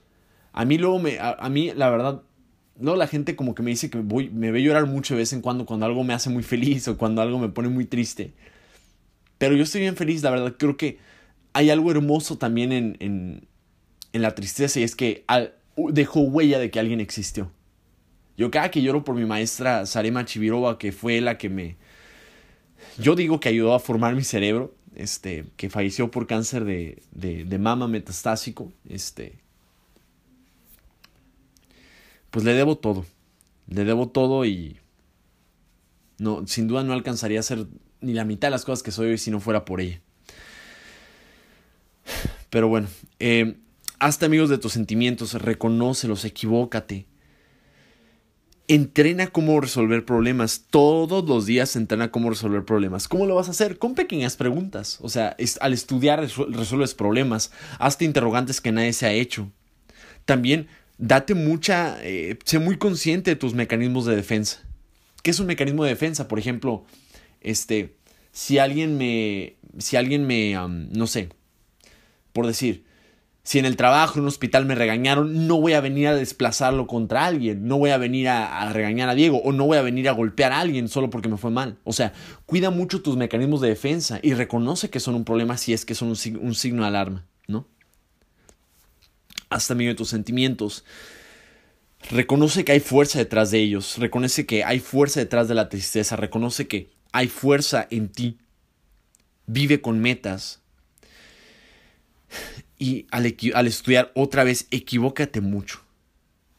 A 0.52 0.64
mí 0.64 0.78
luego 0.78 1.00
me, 1.00 1.18
a, 1.18 1.48
mí 1.48 1.72
la 1.74 1.90
verdad, 1.90 2.22
luego 2.78 2.96
la 2.96 3.06
gente 3.06 3.36
como 3.36 3.54
que 3.54 3.62
me 3.62 3.70
dice 3.70 3.90
que 3.90 3.98
voy, 3.98 4.30
me 4.30 4.50
ve 4.50 4.62
llorar 4.62 4.86
mucho 4.86 5.14
de 5.14 5.20
vez 5.20 5.32
en 5.32 5.40
cuando 5.40 5.66
cuando 5.66 5.86
algo 5.86 6.04
me 6.04 6.14
hace 6.14 6.30
muy 6.30 6.42
feliz 6.42 6.86
o 6.88 6.96
cuando 6.96 7.22
algo 7.22 7.38
me 7.38 7.48
pone 7.48 7.68
muy 7.68 7.84
triste. 7.84 8.32
Pero 9.38 9.56
yo 9.56 9.62
estoy 9.62 9.80
bien 9.80 9.96
feliz, 9.96 10.22
la 10.22 10.30
verdad. 10.30 10.54
Creo 10.58 10.76
que 10.76 10.98
hay 11.52 11.70
algo 11.70 11.90
hermoso 11.90 12.38
también 12.38 12.72
en, 12.72 12.96
en, 13.00 13.48
en 14.12 14.22
la 14.22 14.34
tristeza 14.34 14.80
y 14.80 14.82
es 14.82 14.94
que 14.94 15.24
dejó 15.76 16.20
huella 16.20 16.58
de 16.58 16.70
que 16.70 16.78
alguien 16.78 17.00
existió. 17.00 17.50
Yo 18.36 18.50
cada 18.50 18.70
que 18.70 18.82
lloro 18.82 19.04
por 19.04 19.14
mi 19.14 19.24
maestra 19.24 19.86
Sarema 19.86 20.24
Chivirova, 20.24 20.78
que 20.78 20.92
fue 20.92 21.20
la 21.20 21.38
que 21.38 21.48
me... 21.48 21.76
Yo 22.98 23.14
digo 23.14 23.40
que 23.40 23.48
ayudó 23.48 23.74
a 23.74 23.80
formar 23.80 24.14
mi 24.14 24.24
cerebro 24.24 24.74
este, 24.94 25.46
que 25.56 25.70
falleció 25.70 26.10
por 26.10 26.26
cáncer 26.26 26.64
de, 26.64 27.02
de, 27.12 27.58
mama 27.58 27.88
metastásico, 27.88 28.72
este, 28.88 29.38
pues 32.30 32.44
le 32.44 32.54
debo 32.54 32.78
todo, 32.78 33.04
le 33.68 33.84
debo 33.84 34.08
todo 34.08 34.44
y 34.44 34.78
no, 36.18 36.46
sin 36.46 36.68
duda 36.68 36.84
no 36.84 36.92
alcanzaría 36.92 37.40
a 37.40 37.44
ser 37.44 37.66
ni 38.00 38.12
la 38.12 38.24
mitad 38.24 38.48
de 38.48 38.52
las 38.52 38.64
cosas 38.64 38.82
que 38.82 38.92
soy 38.92 39.08
hoy 39.08 39.18
si 39.18 39.30
no 39.30 39.40
fuera 39.40 39.64
por 39.64 39.80
ella. 39.80 40.00
Pero 42.50 42.68
bueno, 42.68 42.88
eh, 43.18 43.56
hazte 43.98 44.26
amigos 44.26 44.48
de 44.48 44.58
tus 44.58 44.72
sentimientos, 44.72 45.34
reconócelos, 45.34 46.24
equivócate, 46.24 47.06
entrena 48.66 49.28
cómo 49.28 49.60
resolver 49.60 50.04
problemas. 50.04 50.66
Todos 50.70 51.28
los 51.28 51.46
días 51.46 51.74
entrena 51.74 52.10
cómo 52.10 52.30
resolver 52.30 52.64
problemas. 52.64 53.08
¿Cómo 53.08 53.26
lo 53.26 53.34
vas 53.34 53.48
a 53.48 53.52
hacer? 53.52 53.78
Con 53.78 53.94
pequeñas 53.94 54.36
preguntas. 54.36 54.98
O 55.00 55.08
sea, 55.08 55.36
al 55.60 55.72
estudiar 55.72 56.20
resuelves 56.20 56.94
problemas. 56.94 57.50
Hazte 57.78 58.04
interrogantes 58.04 58.60
que 58.60 58.72
nadie 58.72 58.92
se 58.92 59.06
ha 59.06 59.12
hecho. 59.12 59.50
También 60.24 60.68
date 61.00 61.34
mucha, 61.34 61.96
eh, 62.02 62.38
sé 62.44 62.58
muy 62.58 62.76
consciente 62.76 63.30
de 63.30 63.36
tus 63.36 63.54
mecanismos 63.54 64.04
de 64.04 64.14
defensa. 64.14 64.60
¿Qué 65.22 65.30
es 65.30 65.40
un 65.40 65.46
mecanismo 65.46 65.82
de 65.84 65.90
defensa? 65.90 66.28
Por 66.28 66.38
ejemplo, 66.38 66.84
este, 67.40 67.96
si 68.32 68.58
alguien 68.58 68.96
me, 68.98 69.56
si 69.78 69.96
alguien 69.96 70.26
me, 70.26 70.54
no 70.92 71.06
sé, 71.06 71.30
por 72.32 72.46
decir, 72.46 72.84
si 73.42 73.58
en 73.58 73.64
el 73.64 73.76
trabajo, 73.76 74.14
en 74.16 74.22
un 74.22 74.28
hospital 74.28 74.66
me 74.66 74.74
regañaron, 74.74 75.46
no 75.46 75.58
voy 75.58 75.72
a 75.72 75.80
venir 75.80 76.06
a 76.08 76.14
desplazarlo 76.14 76.86
contra 76.86 77.24
alguien, 77.24 77.66
no 77.66 77.78
voy 77.78 77.90
a 77.90 77.96
venir 77.96 78.28
a, 78.28 78.70
regañar 78.72 79.08
a 79.08 79.14
Diego 79.14 79.38
o 79.42 79.52
no 79.52 79.64
voy 79.64 79.78
a 79.78 79.82
venir 79.82 80.08
a 80.08 80.12
golpear 80.12 80.52
a 80.52 80.60
alguien 80.60 80.88
solo 80.88 81.08
porque 81.08 81.28
me 81.28 81.38
fue 81.38 81.50
mal. 81.50 81.78
O 81.84 81.94
sea, 81.94 82.12
cuida 82.44 82.70
mucho 82.70 83.00
tus 83.00 83.16
mecanismos 83.16 83.62
de 83.62 83.68
defensa 83.68 84.20
y 84.22 84.34
reconoce 84.34 84.90
que 84.90 85.00
son 85.00 85.14
un 85.14 85.24
problema 85.24 85.56
si 85.56 85.72
es 85.72 85.86
que 85.86 85.94
son 85.94 86.08
un, 86.08 86.16
un 86.42 86.54
signo 86.54 86.82
de 86.82 86.88
alarma, 86.88 87.26
¿no? 87.48 87.66
Hasta 89.50 89.74
medio 89.74 89.90
de 89.90 89.96
tus 89.96 90.08
sentimientos. 90.08 90.84
Reconoce 92.10 92.64
que 92.64 92.72
hay 92.72 92.80
fuerza 92.80 93.18
detrás 93.18 93.50
de 93.50 93.58
ellos, 93.58 93.98
reconoce 93.98 94.46
que 94.46 94.64
hay 94.64 94.80
fuerza 94.80 95.20
detrás 95.20 95.48
de 95.48 95.54
la 95.54 95.68
tristeza, 95.68 96.16
reconoce 96.16 96.66
que 96.66 96.90
hay 97.12 97.28
fuerza 97.28 97.86
en 97.90 98.08
ti. 98.08 98.38
Vive 99.46 99.82
con 99.82 100.00
metas 100.00 100.60
y 102.78 103.06
al, 103.10 103.26
estudiar 103.66 104.10
otra 104.14 104.42
vez, 104.42 104.66
equivócate 104.70 105.40
mucho. 105.40 105.82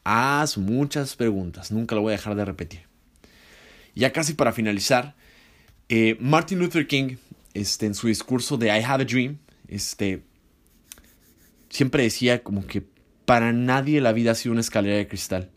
Haz 0.04 0.56
muchas 0.56 1.16
preguntas, 1.16 1.72
nunca 1.72 1.94
lo 1.94 2.02
voy 2.02 2.12
a 2.12 2.16
dejar 2.16 2.36
de 2.36 2.44
repetir. 2.44 2.82
Ya 3.94 4.12
casi 4.12 4.34
para 4.34 4.52
finalizar, 4.52 5.16
eh, 5.88 6.16
Martin 6.20 6.60
Luther 6.60 6.86
King, 6.86 7.16
este, 7.54 7.86
en 7.86 7.94
su 7.94 8.06
discurso 8.06 8.56
de 8.56 8.68
I 8.68 8.82
Have 8.82 9.02
a 9.02 9.06
Dream, 9.06 9.38
este, 9.68 10.22
siempre 11.72 12.02
decía 12.02 12.42
como 12.42 12.66
que 12.66 12.84
para 13.24 13.52
nadie 13.52 14.02
la 14.02 14.12
vida 14.12 14.32
ha 14.32 14.34
sido 14.34 14.52
una 14.52 14.60
escalera 14.60 14.98
de 14.98 15.08
cristal. 15.08 15.50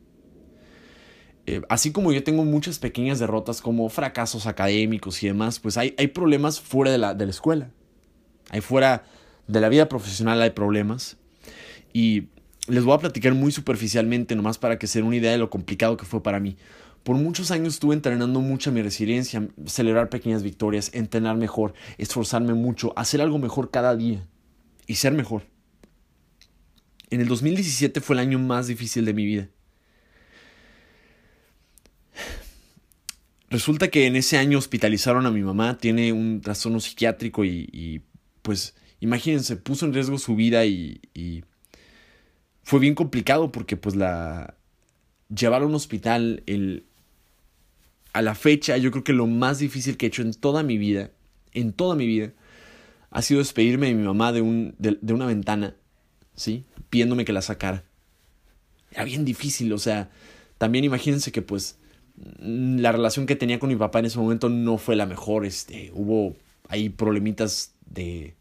Eh, 1.45 1.61
así 1.67 1.91
como 1.91 2.13
yo 2.13 2.23
tengo 2.23 2.45
muchas 2.45 2.79
pequeñas 2.79 3.19
derrotas 3.19 3.61
como 3.61 3.89
fracasos 3.89 4.47
académicos 4.47 5.21
y 5.21 5.27
demás, 5.27 5.59
pues 5.59 5.77
hay, 5.77 5.93
hay 5.97 6.07
problemas 6.07 6.61
fuera 6.61 6.89
de 6.89 6.97
la, 6.97 7.13
de 7.13 7.25
la 7.25 7.31
escuela. 7.31 7.69
Hay 8.49 8.61
fuera 8.61 9.03
de 9.47 9.59
la 9.59 9.67
vida 9.67 9.89
profesional 9.89 10.41
hay 10.41 10.51
problemas 10.51 11.17
y 11.93 12.29
les 12.67 12.83
voy 12.83 12.95
a 12.95 12.99
platicar 12.99 13.33
muy 13.33 13.51
superficialmente 13.51 14.35
nomás 14.35 14.57
para 14.57 14.79
que 14.79 14.87
se 14.87 14.99
den 14.99 15.07
una 15.07 15.17
idea 15.17 15.31
de 15.31 15.37
lo 15.37 15.49
complicado 15.49 15.97
que 15.97 16.05
fue 16.05 16.23
para 16.23 16.39
mí. 16.39 16.55
Por 17.03 17.17
muchos 17.17 17.51
años 17.51 17.73
estuve 17.73 17.93
entrenando 17.93 18.39
mucho 18.39 18.71
mi 18.71 18.81
resiliencia, 18.81 19.49
celebrar 19.65 20.09
pequeñas 20.09 20.43
victorias, 20.43 20.91
entrenar 20.93 21.35
mejor, 21.35 21.73
esforzarme 21.97 22.53
mucho, 22.53 22.93
hacer 22.95 23.21
algo 23.21 23.37
mejor 23.37 23.69
cada 23.69 23.95
día 23.97 24.25
y 24.87 24.95
ser 24.95 25.11
mejor. 25.11 25.54
En 27.09 27.21
el 27.21 27.27
2017 27.27 28.01
fue 28.01 28.15
el 28.15 28.19
año 28.19 28.39
más 28.39 28.67
difícil 28.67 29.05
de 29.05 29.13
mi 29.13 29.25
vida. 29.25 29.49
Resulta 33.49 33.89
que 33.89 34.07
en 34.07 34.15
ese 34.15 34.37
año 34.37 34.57
hospitalizaron 34.57 35.25
a 35.25 35.31
mi 35.31 35.41
mamá, 35.41 35.77
tiene 35.77 36.11
un 36.11 36.41
trastorno 36.41 36.79
psiquiátrico 36.79 37.45
y, 37.45 37.69
y 37.71 38.01
pues 38.41 38.75
imagínense, 38.99 39.55
puso 39.55 39.85
en 39.85 39.93
riesgo 39.93 40.17
su 40.17 40.35
vida 40.35 40.65
y, 40.65 40.99
fue 42.63 42.79
bien 42.79 42.95
complicado 42.95 43.51
porque 43.51 43.77
pues 43.77 43.95
la, 43.95 44.55
llevar 45.33 45.61
a 45.61 45.67
un 45.67 45.75
hospital, 45.75 46.41
el, 46.47 46.85
a 48.11 48.23
la 48.23 48.33
fecha, 48.33 48.75
yo 48.77 48.89
creo 48.89 49.03
que 49.03 49.13
lo 49.13 49.27
más 49.27 49.59
difícil 49.59 49.97
que 49.97 50.07
he 50.07 50.09
hecho 50.09 50.23
en 50.23 50.33
toda 50.33 50.63
mi 50.63 50.79
vida, 50.79 51.11
en 51.53 51.73
toda 51.73 51.95
mi 51.95 52.07
vida, 52.07 52.33
ha 53.11 53.21
sido 53.21 53.39
despedirme 53.39 53.87
de 53.87 53.93
mi 53.93 54.03
mamá 54.03 54.31
de, 54.31 54.41
un, 54.41 54.73
de, 54.79 55.13
una 55.13 55.27
ventana, 55.27 55.75
¿sí? 56.35 56.65
Pidiéndome 56.89 57.25
que 57.25 57.33
la 57.33 57.41
sacara. 57.41 57.83
Era 58.91 59.03
bien 59.03 59.25
difícil, 59.25 59.71
o 59.73 59.77
sea, 59.77 60.09
también 60.57 60.85
imagínense 60.85 61.31
que 61.31 61.41
pues 61.41 61.77
la 62.39 62.91
relación 62.91 63.25
que 63.25 63.35
tenía 63.35 63.59
con 63.59 63.69
mi 63.69 63.75
papá 63.75 63.99
en 63.99 64.05
ese 64.05 64.17
momento 64.17 64.49
no 64.49 64.77
fue 64.77 64.95
la 64.95 65.05
mejor, 65.05 65.45
este, 65.45 65.91
hubo 65.93 66.35
ahí 66.69 66.89
problemitas 66.89 67.73
de... 67.85 68.35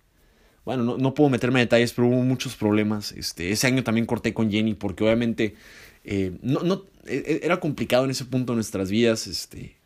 Bueno, 0.64 0.82
no, 0.82 0.96
no 0.96 1.12
puedo 1.12 1.28
meterme 1.28 1.60
en 1.60 1.66
detalles, 1.66 1.92
pero 1.92 2.08
hubo 2.08 2.22
muchos 2.22 2.56
problemas. 2.56 3.12
Este, 3.12 3.50
ese 3.50 3.66
año 3.66 3.84
también 3.84 4.06
corté 4.06 4.32
con 4.32 4.50
Jenny 4.50 4.72
porque 4.72 5.04
obviamente 5.04 5.56
eh, 6.04 6.38
no, 6.40 6.60
no, 6.60 6.84
e, 7.06 7.16
e, 7.16 7.40
era 7.44 7.60
complicado 7.60 8.04
en 8.04 8.10
ese 8.10 8.24
punto 8.24 8.52
de 8.52 8.56
nuestras 8.56 8.90
vidas. 8.90 9.26
Este, 9.26 9.76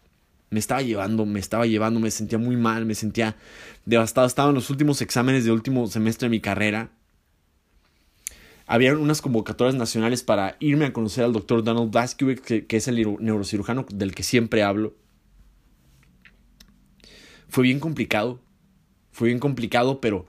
me 0.51 0.59
estaba 0.59 0.83
llevando, 0.83 1.27
me 1.27 1.41
estaba 1.41 1.67
llevando, 1.67 2.01
me 2.01 2.11
sentía 2.11 2.39
muy 2.39 2.57
mal, 2.57 2.87
me 2.87 2.95
sentía 2.95 3.37
devastado. 3.87 4.27
Estaba 4.27 4.51
en 4.51 4.55
los 4.55 4.71
últimos 4.71 5.03
exámenes 5.03 5.45
de 5.45 5.51
último 5.51 5.87
semestre 5.89 6.27
de 6.27 6.31
mi 6.31 6.41
carrera. 6.41 6.91
Había 8.71 8.95
unas 8.95 9.23
convocatorias 9.23 9.75
nacionales 9.75 10.23
para 10.23 10.59
irme 10.61 10.85
a 10.85 10.93
conocer 10.93 11.25
al 11.25 11.33
doctor 11.33 11.65
Donald 11.65 11.91
Blaskiewicz, 11.91 12.43
que, 12.43 12.67
es 12.69 12.87
el 12.87 13.17
neurocirujano 13.19 13.87
del 13.91 14.15
que 14.15 14.23
siempre 14.23 14.63
hablo. 14.63 14.95
Fue 17.49 17.65
bien 17.65 17.81
complicado, 17.81 18.41
fue 19.11 19.29
bien 19.29 19.39
complicado, 19.39 20.03
pero 20.03 20.27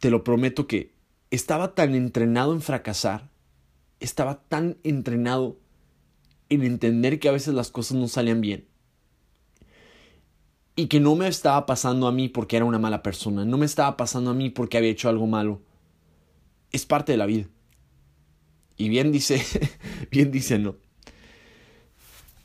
te 0.00 0.10
lo 0.10 0.24
prometo 0.24 0.66
que 0.66 0.92
estaba 1.30 1.76
tan 1.76 1.94
entrenado 1.94 2.52
en 2.52 2.62
fracasar, 2.62 3.30
estaba 4.00 4.42
tan 4.48 4.78
entrenado 4.82 5.56
en 6.48 6.64
entender 6.64 7.20
que 7.20 7.28
a 7.28 7.32
veces 7.32 7.54
las 7.54 7.70
cosas 7.70 7.96
no 7.96 8.08
salían 8.08 8.40
bien, 8.40 8.66
y 10.74 10.88
que 10.88 10.98
no 10.98 11.14
me 11.14 11.28
estaba 11.28 11.64
pasando 11.64 12.08
a 12.08 12.12
mí 12.12 12.28
porque 12.28 12.56
era 12.56 12.64
una 12.64 12.80
mala 12.80 13.04
persona, 13.04 13.44
no 13.44 13.56
me 13.56 13.66
estaba 13.66 13.96
pasando 13.96 14.32
a 14.32 14.34
mí 14.34 14.50
porque 14.50 14.78
había 14.78 14.90
hecho 14.90 15.08
algo 15.08 15.28
malo. 15.28 15.62
Es 16.72 16.84
parte 16.84 17.12
de 17.12 17.18
la 17.18 17.26
vida. 17.26 17.46
Y 18.78 18.88
bien 18.88 19.12
dice, 19.12 19.42
bien 20.10 20.30
dice 20.30 20.58
no. 20.58 20.76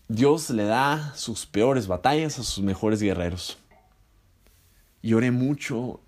Dios 0.10 0.50
le 0.50 0.64
da 0.64 1.16
sus 1.16 1.46
peores 1.46 1.88
batallas 1.88 2.38
a 2.38 2.44
sus 2.44 2.64
mejores 2.64 3.02
guerreros. 3.02 3.58
Lloré 5.02 5.32
mucho 5.32 6.02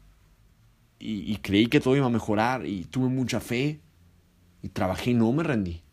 y, 1.00 1.38
creí 1.38 1.68
que 1.68 1.80
todo 1.80 1.96
iba 1.96 2.08
a 2.08 2.10
mejorar 2.10 2.66
y 2.66 2.84
tuve 2.86 3.08
mucha 3.08 3.40
fe 3.40 3.80
y 4.62 4.70
trabajé 4.70 5.12
y 5.12 5.14
no 5.14 5.32
me 5.32 5.44
rendí 5.44 5.86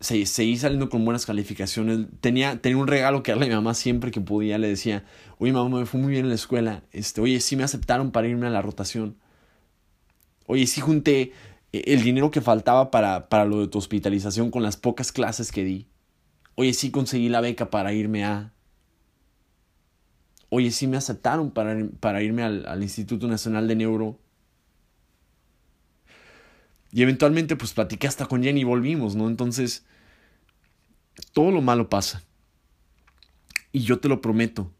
seguí 0.00 0.56
saliendo 0.56 0.88
con 0.88 1.04
buenas 1.04 1.26
calificaciones. 1.26 2.06
Tenía, 2.20 2.60
tenía 2.60 2.78
un 2.78 2.86
regalo 2.86 3.22
que 3.22 3.32
darle 3.32 3.46
a 3.46 3.48
mi 3.48 3.54
mamá 3.54 3.74
siempre 3.74 4.10
que 4.10 4.20
podía. 4.20 4.58
Le 4.58 4.68
decía, 4.68 5.04
oye 5.38 5.52
mamá, 5.52 5.80
me 5.80 5.86
fue 5.86 6.00
muy 6.00 6.12
bien 6.12 6.24
en 6.24 6.28
la 6.28 6.34
escuela. 6.34 6.82
Este, 6.92 7.20
oye, 7.20 7.40
sí 7.40 7.56
me 7.56 7.64
aceptaron 7.64 8.10
para 8.10 8.28
irme 8.28 8.46
a 8.46 8.50
la 8.50 8.62
rotación. 8.62 9.16
Oye, 10.46 10.66
sí 10.66 10.80
junté 10.80 11.32
el 11.86 12.02
dinero 12.02 12.30
que 12.30 12.40
faltaba 12.40 12.90
para, 12.90 13.28
para 13.28 13.44
lo 13.44 13.60
de 13.60 13.68
tu 13.68 13.78
hospitalización 13.78 14.50
con 14.50 14.62
las 14.62 14.76
pocas 14.76 15.12
clases 15.12 15.52
que 15.52 15.64
di. 15.64 15.88
Oye, 16.54 16.72
sí 16.72 16.90
conseguí 16.90 17.28
la 17.28 17.40
beca 17.40 17.70
para 17.70 17.92
irme 17.92 18.24
a... 18.24 18.52
Oye, 20.48 20.70
sí 20.70 20.86
me 20.86 20.96
aceptaron 20.96 21.50
para, 21.50 21.76
para 22.00 22.22
irme 22.22 22.42
al, 22.42 22.66
al 22.66 22.82
Instituto 22.82 23.26
Nacional 23.28 23.68
de 23.68 23.76
Neuro. 23.76 24.18
Y 26.92 27.02
eventualmente 27.02 27.56
pues 27.56 27.72
platiqué 27.72 28.06
hasta 28.06 28.26
con 28.26 28.42
Jenny 28.42 28.60
y 28.60 28.64
volvimos, 28.64 29.16
¿no? 29.16 29.28
Entonces, 29.28 29.84
todo 31.32 31.50
lo 31.50 31.60
malo 31.60 31.90
pasa. 31.90 32.22
Y 33.72 33.80
yo 33.80 33.98
te 33.98 34.08
lo 34.08 34.20
prometo, 34.20 34.72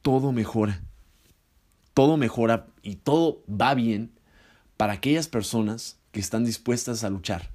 todo 0.00 0.32
mejora. 0.32 0.82
Todo 1.92 2.16
mejora 2.16 2.68
y 2.82 2.96
todo 2.96 3.42
va 3.48 3.74
bien 3.74 4.12
para 4.80 4.94
aquellas 4.94 5.28
personas 5.28 5.98
que 6.10 6.20
están 6.20 6.42
dispuestas 6.42 7.04
a 7.04 7.10
luchar. 7.10 7.50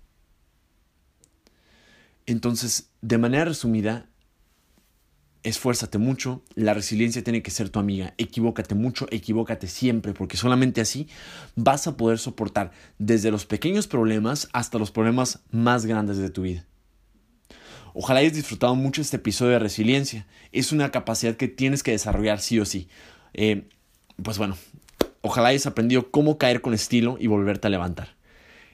Entonces, 2.27 2.91
de 3.01 3.17
manera 3.17 3.45
resumida, 3.45 4.05
esfuérzate 5.41 5.97
mucho, 5.97 6.43
la 6.53 6.75
resiliencia 6.75 7.23
tiene 7.23 7.41
que 7.41 7.49
ser 7.49 7.69
tu 7.69 7.79
amiga, 7.79 8.13
equivócate 8.19 8.75
mucho, 8.75 9.07
equivócate 9.09 9.65
siempre, 9.65 10.13
porque 10.13 10.37
solamente 10.37 10.81
así 10.81 11.07
vas 11.55 11.87
a 11.87 11.97
poder 11.97 12.19
soportar 12.19 12.69
desde 12.99 13.31
los 13.31 13.47
pequeños 13.47 13.87
problemas 13.87 14.47
hasta 14.53 14.77
los 14.77 14.91
problemas 14.91 15.39
más 15.49 15.87
grandes 15.87 16.17
de 16.17 16.29
tu 16.29 16.43
vida. 16.43 16.67
Ojalá 17.95 18.19
hayas 18.19 18.35
disfrutado 18.35 18.75
mucho 18.75 19.01
este 19.01 19.17
episodio 19.17 19.53
de 19.53 19.59
resiliencia, 19.59 20.27
es 20.51 20.71
una 20.71 20.91
capacidad 20.91 21.35
que 21.35 21.47
tienes 21.47 21.81
que 21.81 21.89
desarrollar 21.89 22.39
sí 22.39 22.59
o 22.59 22.65
sí. 22.65 22.87
Eh, 23.33 23.67
pues 24.21 24.37
bueno, 24.37 24.55
ojalá 25.25 25.49
hayas 25.49 25.65
aprendido 25.65 26.11
cómo 26.11 26.37
caer 26.37 26.61
con 26.61 26.73
estilo 26.73 27.17
y 27.19 27.27
volverte 27.27 27.67
a 27.67 27.71
levantar. 27.71 28.15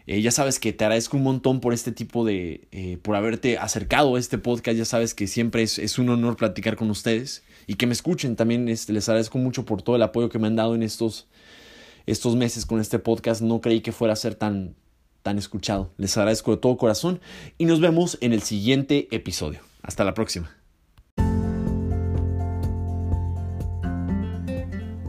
Eh, 0.08 0.22
ya 0.22 0.32
sabes 0.32 0.60
que 0.60 0.74
te 0.74 0.84
agradezco 0.84 1.16
un 1.16 1.24
montón 1.24 1.62
por 1.62 1.74
este 1.74 1.92
tipo 1.92 2.26
de, 2.26 2.68
eh, 2.72 2.98
por 3.02 3.16
haberte 3.16 3.58
acercado 3.58 4.16
a 4.16 4.20
este 4.20 4.38
podcast. 4.38 4.78
Ya 4.78 4.86
sabes 4.86 5.14
que 5.14 5.28
siempre 5.28 5.64
es, 5.64 5.98
un 6.00 6.10
honor 6.10 6.36
platicar 6.36 6.76
con 6.76 6.90
ustedes 6.90 7.44
y 7.68 7.76
que 7.76 7.88
me 7.88 7.94
escuchen 7.94 8.36
también. 8.36 8.68
Este, 8.68 8.94
les 8.94 9.08
agradezco 9.08 9.38
mucho 9.38 9.64
por 9.64 9.82
todo 9.82 9.96
el 9.96 10.02
apoyo 10.02 10.30
que 10.30 10.40
me 10.40 10.48
han 10.48 10.56
dado 10.56 10.76
en 10.76 10.84
estos, 10.84 11.28
estos 12.06 12.36
meses 12.36 12.66
con 12.66 12.82
este 12.82 13.00
podcast. 13.00 13.42
No 13.42 13.62
creí 13.62 13.82
que 13.82 13.92
fuera 13.92 14.14
a 14.14 14.18
ser 14.18 14.36
tan, 14.36 14.76
tan 15.22 15.38
escuchado. 15.38 15.94
Les 15.98 16.18
agradezco 16.18 16.52
de 16.52 16.58
todo 16.58 16.78
corazón 16.78 17.22
y 17.58 17.66
nos 17.66 17.80
vemos 17.80 18.18
en 18.22 18.34
el 18.34 18.42
siguiente 18.42 19.08
episodio. 19.12 19.62
Hasta 19.82 20.04
la 20.04 20.14
próxima. 20.14 20.61